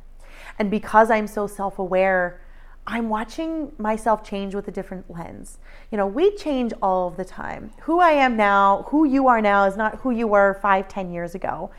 And 0.58 0.70
because 0.70 1.10
I'm 1.10 1.26
so 1.26 1.46
self 1.46 1.78
aware, 1.78 2.40
I'm 2.86 3.08
watching 3.08 3.72
myself 3.78 4.24
change 4.24 4.54
with 4.54 4.66
a 4.66 4.72
different 4.72 5.08
lens. 5.10 5.58
You 5.90 5.98
know, 5.98 6.06
we 6.06 6.34
change 6.34 6.72
all 6.82 7.08
of 7.08 7.16
the 7.16 7.24
time. 7.24 7.70
Who 7.82 8.00
I 8.00 8.10
am 8.10 8.36
now, 8.36 8.86
who 8.88 9.04
you 9.04 9.28
are 9.28 9.40
now, 9.40 9.66
is 9.66 9.76
not 9.76 10.00
who 10.00 10.10
you 10.10 10.26
were 10.26 10.58
five, 10.60 10.88
ten 10.88 11.12
years 11.12 11.34
ago. 11.34 11.70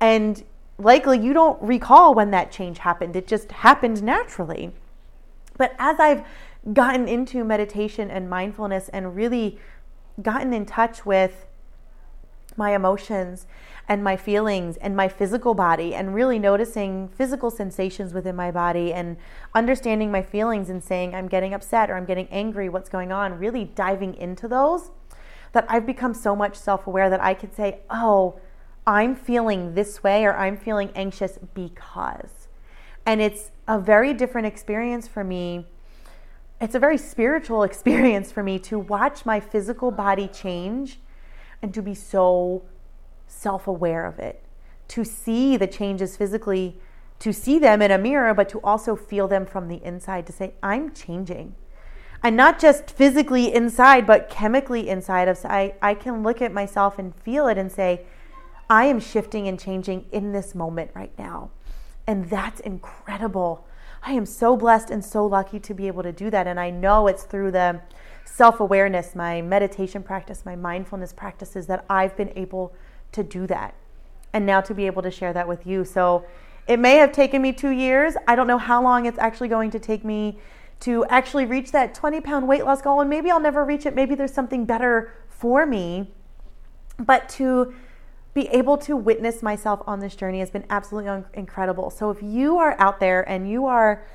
And 0.00 0.42
likely 0.78 1.18
you 1.20 1.32
don't 1.32 1.60
recall 1.62 2.14
when 2.14 2.30
that 2.32 2.50
change 2.50 2.78
happened, 2.78 3.14
it 3.14 3.26
just 3.26 3.52
happened 3.52 4.02
naturally. 4.02 4.72
But 5.56 5.74
as 5.78 6.00
I've 6.00 6.24
gotten 6.72 7.06
into 7.06 7.44
meditation 7.44 8.10
and 8.10 8.28
mindfulness 8.28 8.88
and 8.88 9.14
really 9.14 9.58
gotten 10.20 10.52
in 10.52 10.66
touch 10.66 11.06
with 11.06 11.46
my 12.56 12.74
emotions 12.74 13.46
and 13.90 14.04
my 14.04 14.16
feelings 14.16 14.76
and 14.76 14.94
my 14.96 15.08
physical 15.08 15.52
body 15.52 15.96
and 15.96 16.14
really 16.14 16.38
noticing 16.38 17.08
physical 17.08 17.50
sensations 17.50 18.14
within 18.14 18.36
my 18.36 18.48
body 18.48 18.92
and 18.92 19.16
understanding 19.52 20.12
my 20.12 20.22
feelings 20.22 20.70
and 20.70 20.82
saying 20.82 21.12
I'm 21.12 21.26
getting 21.26 21.52
upset 21.52 21.90
or 21.90 21.96
I'm 21.96 22.04
getting 22.04 22.28
angry, 22.30 22.68
what's 22.68 22.88
going 22.88 23.10
on, 23.10 23.36
really 23.36 23.64
diving 23.64 24.14
into 24.14 24.46
those 24.46 24.92
that 25.50 25.66
I've 25.68 25.84
become 25.86 26.14
so 26.14 26.36
much 26.36 26.54
self-aware 26.54 27.10
that 27.10 27.20
I 27.20 27.34
could 27.34 27.52
say, 27.52 27.80
"Oh, 27.90 28.38
I'm 28.86 29.16
feeling 29.16 29.74
this 29.74 30.04
way 30.04 30.24
or 30.24 30.36
I'm 30.36 30.56
feeling 30.56 30.92
anxious 30.94 31.40
because." 31.52 32.46
And 33.04 33.20
it's 33.20 33.50
a 33.66 33.80
very 33.80 34.14
different 34.14 34.46
experience 34.46 35.08
for 35.08 35.24
me. 35.24 35.66
It's 36.60 36.76
a 36.76 36.78
very 36.78 36.96
spiritual 36.96 37.62
experience 37.70 38.30
for 38.30 38.44
me 38.44 38.60
to 38.60 38.78
watch 38.78 39.26
my 39.26 39.40
physical 39.40 39.90
body 39.90 40.28
change 40.28 41.00
and 41.60 41.74
to 41.74 41.82
be 41.82 41.96
so 41.96 42.62
self 43.30 43.66
aware 43.66 44.04
of 44.04 44.18
it, 44.18 44.42
to 44.88 45.04
see 45.04 45.56
the 45.56 45.66
changes 45.66 46.16
physically, 46.16 46.78
to 47.20 47.32
see 47.32 47.58
them 47.58 47.80
in 47.80 47.90
a 47.90 47.98
mirror, 47.98 48.34
but 48.34 48.48
to 48.48 48.60
also 48.60 48.96
feel 48.96 49.28
them 49.28 49.46
from 49.46 49.68
the 49.68 49.82
inside, 49.84 50.26
to 50.26 50.32
say, 50.32 50.54
I'm 50.62 50.92
changing. 50.92 51.54
And 52.22 52.36
not 52.36 52.58
just 52.58 52.90
physically 52.90 53.54
inside, 53.54 54.06
but 54.06 54.28
chemically 54.28 54.88
inside 54.88 55.28
of 55.28 55.38
I, 55.44 55.74
I 55.80 55.94
can 55.94 56.22
look 56.22 56.42
at 56.42 56.52
myself 56.52 56.98
and 56.98 57.14
feel 57.14 57.48
it 57.48 57.56
and 57.56 57.72
say, 57.72 58.02
I 58.68 58.84
am 58.84 59.00
shifting 59.00 59.48
and 59.48 59.58
changing 59.58 60.06
in 60.12 60.32
this 60.32 60.54
moment 60.54 60.90
right 60.94 61.12
now. 61.18 61.50
And 62.06 62.28
that's 62.28 62.60
incredible. 62.60 63.66
I 64.02 64.12
am 64.12 64.26
so 64.26 64.56
blessed 64.56 64.90
and 64.90 65.04
so 65.04 65.26
lucky 65.26 65.60
to 65.60 65.74
be 65.74 65.86
able 65.86 66.02
to 66.02 66.12
do 66.12 66.30
that. 66.30 66.46
And 66.46 66.58
I 66.58 66.70
know 66.70 67.06
it's 67.06 67.24
through 67.24 67.52
the 67.52 67.80
self 68.24 68.60
awareness, 68.60 69.14
my 69.14 69.42
meditation 69.42 70.02
practice, 70.02 70.44
my 70.44 70.56
mindfulness 70.56 71.12
practices 71.12 71.66
that 71.66 71.84
I've 71.88 72.16
been 72.16 72.32
able 72.36 72.74
to 73.12 73.22
do 73.22 73.46
that 73.46 73.74
and 74.32 74.46
now 74.46 74.60
to 74.60 74.74
be 74.74 74.86
able 74.86 75.02
to 75.02 75.10
share 75.10 75.32
that 75.32 75.46
with 75.48 75.66
you. 75.66 75.84
So 75.84 76.24
it 76.66 76.78
may 76.78 76.96
have 76.96 77.12
taken 77.12 77.42
me 77.42 77.52
two 77.52 77.70
years. 77.70 78.14
I 78.28 78.36
don't 78.36 78.46
know 78.46 78.58
how 78.58 78.82
long 78.82 79.06
it's 79.06 79.18
actually 79.18 79.48
going 79.48 79.70
to 79.72 79.78
take 79.78 80.04
me 80.04 80.38
to 80.80 81.04
actually 81.06 81.44
reach 81.44 81.72
that 81.72 81.94
20 81.94 82.20
pound 82.20 82.48
weight 82.48 82.64
loss 82.64 82.80
goal. 82.80 83.00
And 83.00 83.10
maybe 83.10 83.30
I'll 83.30 83.40
never 83.40 83.64
reach 83.64 83.86
it. 83.86 83.94
Maybe 83.94 84.14
there's 84.14 84.32
something 84.32 84.64
better 84.64 85.12
for 85.28 85.66
me. 85.66 86.12
But 86.98 87.28
to 87.30 87.74
be 88.34 88.46
able 88.48 88.78
to 88.78 88.96
witness 88.96 89.42
myself 89.42 89.82
on 89.86 90.00
this 90.00 90.14
journey 90.14 90.38
has 90.38 90.50
been 90.50 90.64
absolutely 90.70 91.24
incredible. 91.34 91.90
So 91.90 92.10
if 92.10 92.22
you 92.22 92.58
are 92.58 92.76
out 92.78 93.00
there 93.00 93.28
and 93.28 93.50
you 93.50 93.66
are 93.66 94.06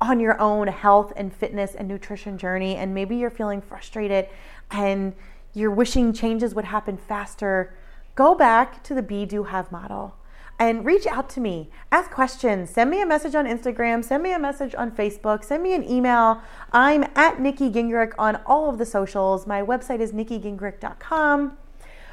on 0.00 0.18
your 0.18 0.40
own 0.40 0.66
health 0.66 1.12
and 1.14 1.32
fitness 1.32 1.74
and 1.74 1.86
nutrition 1.86 2.38
journey, 2.38 2.76
and 2.76 2.92
maybe 2.94 3.16
you're 3.16 3.30
feeling 3.30 3.60
frustrated 3.60 4.28
and 4.70 5.14
you're 5.52 5.70
wishing 5.70 6.12
changes 6.12 6.54
would 6.54 6.64
happen 6.64 6.96
faster, 6.96 7.74
go 8.14 8.34
back 8.34 8.82
to 8.84 8.94
the 8.94 9.02
Be 9.02 9.26
Do 9.26 9.44
Have 9.44 9.70
model 9.70 10.14
and 10.60 10.84
reach 10.84 11.06
out 11.06 11.30
to 11.30 11.40
me. 11.40 11.70
Ask 11.90 12.10
questions. 12.10 12.68
Send 12.68 12.90
me 12.90 13.00
a 13.00 13.06
message 13.06 13.34
on 13.34 13.46
Instagram. 13.46 14.04
Send 14.04 14.22
me 14.22 14.32
a 14.32 14.38
message 14.38 14.74
on 14.74 14.90
Facebook. 14.90 15.42
Send 15.42 15.62
me 15.62 15.74
an 15.74 15.88
email. 15.88 16.42
I'm 16.70 17.06
at 17.16 17.40
Nikki 17.40 17.70
Gingrich 17.70 18.12
on 18.18 18.36
all 18.44 18.68
of 18.68 18.76
the 18.76 18.84
socials. 18.84 19.46
My 19.46 19.62
website 19.62 20.00
is 20.00 20.12
nikkigingrich.com. 20.12 21.56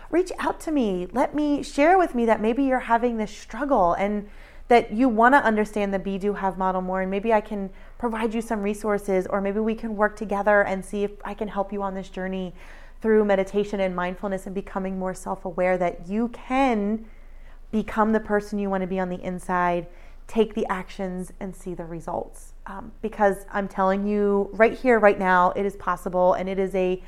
Reach 0.10 0.32
out 0.40 0.62
to 0.62 0.72
me. 0.72 1.08
Let 1.12 1.36
me 1.36 1.62
share 1.62 1.98
with 1.98 2.16
me 2.16 2.26
that 2.26 2.42
maybe 2.42 2.64
you're 2.64 2.80
having 2.80 3.18
this 3.18 3.32
struggle 3.32 3.94
and 3.94 4.30
that 4.70 4.94
you 4.94 5.10
want 5.10 5.34
to 5.34 5.44
understand 5.44 5.94
the 5.94 6.00
Be 6.00 6.18
Do 6.18 6.34
Have 6.34 6.58
model 6.58 6.82
more. 6.82 7.02
And 7.02 7.12
maybe 7.12 7.34
I 7.34 7.42
can 7.42 7.70
provide 7.98 8.34
you 8.34 8.42
some 8.42 8.62
resources, 8.62 9.28
or 9.28 9.42
maybe 9.42 9.60
we 9.60 9.76
can 9.76 9.98
work 9.98 10.16
together 10.16 10.62
and 10.64 10.86
see 10.86 11.04
if 11.04 11.12
I 11.26 11.34
can 11.34 11.50
help 11.50 11.74
you 11.74 11.82
on 11.84 11.96
this 11.96 12.08
journey 12.08 12.54
through 13.02 13.26
meditation 13.26 13.80
and 13.80 13.96
mindfulness 13.96 14.46
and 14.46 14.56
becoming 14.56 14.98
more 14.98 15.14
self 15.14 15.46
aware 15.46 15.78
that 15.78 16.08
you 16.08 16.30
can 16.30 17.06
become 17.72 18.14
the 18.14 18.20
person 18.20 18.60
you 18.60 18.70
want 18.70 18.82
to 18.82 18.88
be 18.88 19.00
on 19.00 19.10
the 19.10 19.22
inside, 19.22 19.88
take 20.28 20.54
the 20.54 20.66
actions, 20.68 21.32
and 21.40 21.56
see 21.56 21.74
the 21.74 21.86
results. 21.86 22.54
Um, 22.66 22.92
because 23.02 23.46
I'm 23.52 23.68
telling 23.68 24.06
you 24.06 24.50
right 24.54 24.78
here, 24.78 25.00
right 25.00 25.20
now, 25.20 25.52
it 25.52 25.66
is 25.66 25.76
possible 25.76 26.34
and 26.34 26.50
it 26.50 26.60
is 26.60 26.74
a 26.76 27.02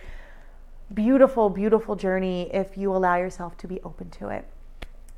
beautiful, 0.94 1.50
beautiful 1.50 1.96
journey 1.96 2.50
if 2.54 2.78
you 2.78 2.94
allow 2.96 3.18
yourself 3.18 3.58
to 3.58 3.68
be 3.68 3.80
open 3.82 4.10
to 4.12 4.30
it. 4.30 4.48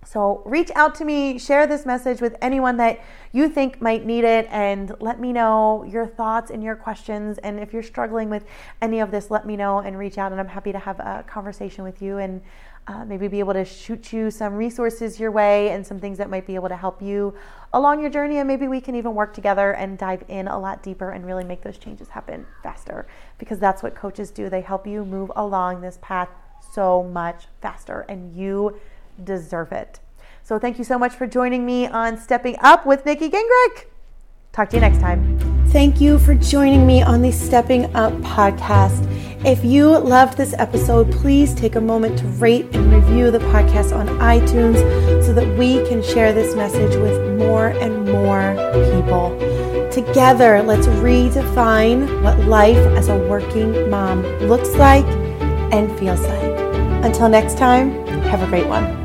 So 0.03 0.41
reach 0.45 0.71
out 0.75 0.95
to 0.95 1.05
me, 1.05 1.37
share 1.37 1.67
this 1.67 1.85
message 1.85 2.21
with 2.21 2.35
anyone 2.41 2.77
that 2.77 3.01
you 3.31 3.47
think 3.47 3.81
might 3.81 4.03
need 4.05 4.23
it, 4.23 4.47
and 4.49 4.91
let 4.99 5.19
me 5.19 5.31
know 5.31 5.83
your 5.83 6.07
thoughts 6.07 6.49
and 6.49 6.63
your 6.63 6.75
questions. 6.75 7.37
And 7.37 7.59
if 7.59 7.71
you're 7.71 7.83
struggling 7.83 8.29
with 8.29 8.43
any 8.81 8.99
of 8.99 9.11
this, 9.11 9.29
let 9.29 9.45
me 9.45 9.55
know 9.55 9.79
and 9.79 9.97
reach 9.97 10.17
out. 10.17 10.31
And 10.31 10.41
I'm 10.41 10.47
happy 10.47 10.71
to 10.71 10.79
have 10.79 10.99
a 10.99 11.23
conversation 11.27 11.83
with 11.83 12.01
you 12.01 12.17
and 12.17 12.41
uh, 12.87 13.05
maybe 13.05 13.27
be 13.27 13.39
able 13.39 13.53
to 13.53 13.63
shoot 13.63 14.11
you 14.11 14.31
some 14.31 14.55
resources 14.55 15.19
your 15.19 15.29
way 15.29 15.69
and 15.69 15.85
some 15.85 15.99
things 15.99 16.17
that 16.17 16.29
might 16.29 16.47
be 16.47 16.55
able 16.55 16.67
to 16.67 16.75
help 16.75 16.99
you 16.99 17.33
along 17.73 18.01
your 18.01 18.09
journey. 18.09 18.39
And 18.39 18.47
maybe 18.47 18.67
we 18.67 18.81
can 18.81 18.95
even 18.95 19.13
work 19.13 19.33
together 19.33 19.73
and 19.73 19.99
dive 19.99 20.23
in 20.27 20.47
a 20.47 20.57
lot 20.57 20.81
deeper 20.81 21.11
and 21.11 21.25
really 21.25 21.43
make 21.43 21.61
those 21.61 21.77
changes 21.77 22.09
happen 22.09 22.45
faster 22.63 23.07
because 23.37 23.59
that's 23.59 23.83
what 23.83 23.95
coaches 23.95 24.31
do. 24.31 24.49
They 24.49 24.61
help 24.61 24.87
you 24.87 25.05
move 25.05 25.31
along 25.35 25.81
this 25.81 25.99
path 26.01 26.29
so 26.73 27.03
much 27.03 27.45
faster. 27.61 28.01
And 28.09 28.35
you 28.35 28.79
deserve 29.23 29.71
it. 29.71 29.99
So 30.43 30.59
thank 30.59 30.77
you 30.77 30.83
so 30.83 30.97
much 30.97 31.13
for 31.13 31.27
joining 31.27 31.65
me 31.65 31.87
on 31.87 32.17
Stepping 32.17 32.55
Up 32.61 32.85
with 32.85 33.05
Nikki 33.05 33.29
Gingrich. 33.29 33.85
Talk 34.51 34.69
to 34.69 34.77
you 34.77 34.81
next 34.81 34.99
time. 34.99 35.39
Thank 35.69 36.01
you 36.01 36.19
for 36.19 36.35
joining 36.35 36.85
me 36.85 37.01
on 37.01 37.21
the 37.21 37.31
Stepping 37.31 37.95
Up 37.95 38.11
podcast. 38.15 39.07
If 39.45 39.63
you 39.63 39.97
loved 39.97 40.37
this 40.37 40.53
episode, 40.57 41.11
please 41.11 41.55
take 41.55 41.75
a 41.75 41.81
moment 41.81 42.19
to 42.19 42.27
rate 42.27 42.67
and 42.75 42.93
review 42.93 43.31
the 43.31 43.39
podcast 43.39 43.95
on 43.95 44.07
iTunes 44.19 44.77
so 45.23 45.33
that 45.33 45.57
we 45.57 45.87
can 45.87 46.03
share 46.03 46.33
this 46.33 46.55
message 46.55 46.95
with 46.97 47.39
more 47.39 47.67
and 47.67 48.05
more 48.05 48.53
people. 48.93 49.37
Together, 49.89 50.61
let's 50.61 50.87
redefine 50.87 52.21
what 52.21 52.37
life 52.39 52.77
as 52.97 53.07
a 53.07 53.17
working 53.17 53.89
mom 53.89 54.23
looks 54.41 54.69
like 54.75 55.05
and 55.73 55.97
feels 55.97 56.21
like. 56.21 56.51
Until 57.03 57.29
next 57.29 57.57
time, 57.57 58.05
have 58.23 58.43
a 58.43 58.47
great 58.47 58.67
one. 58.67 59.00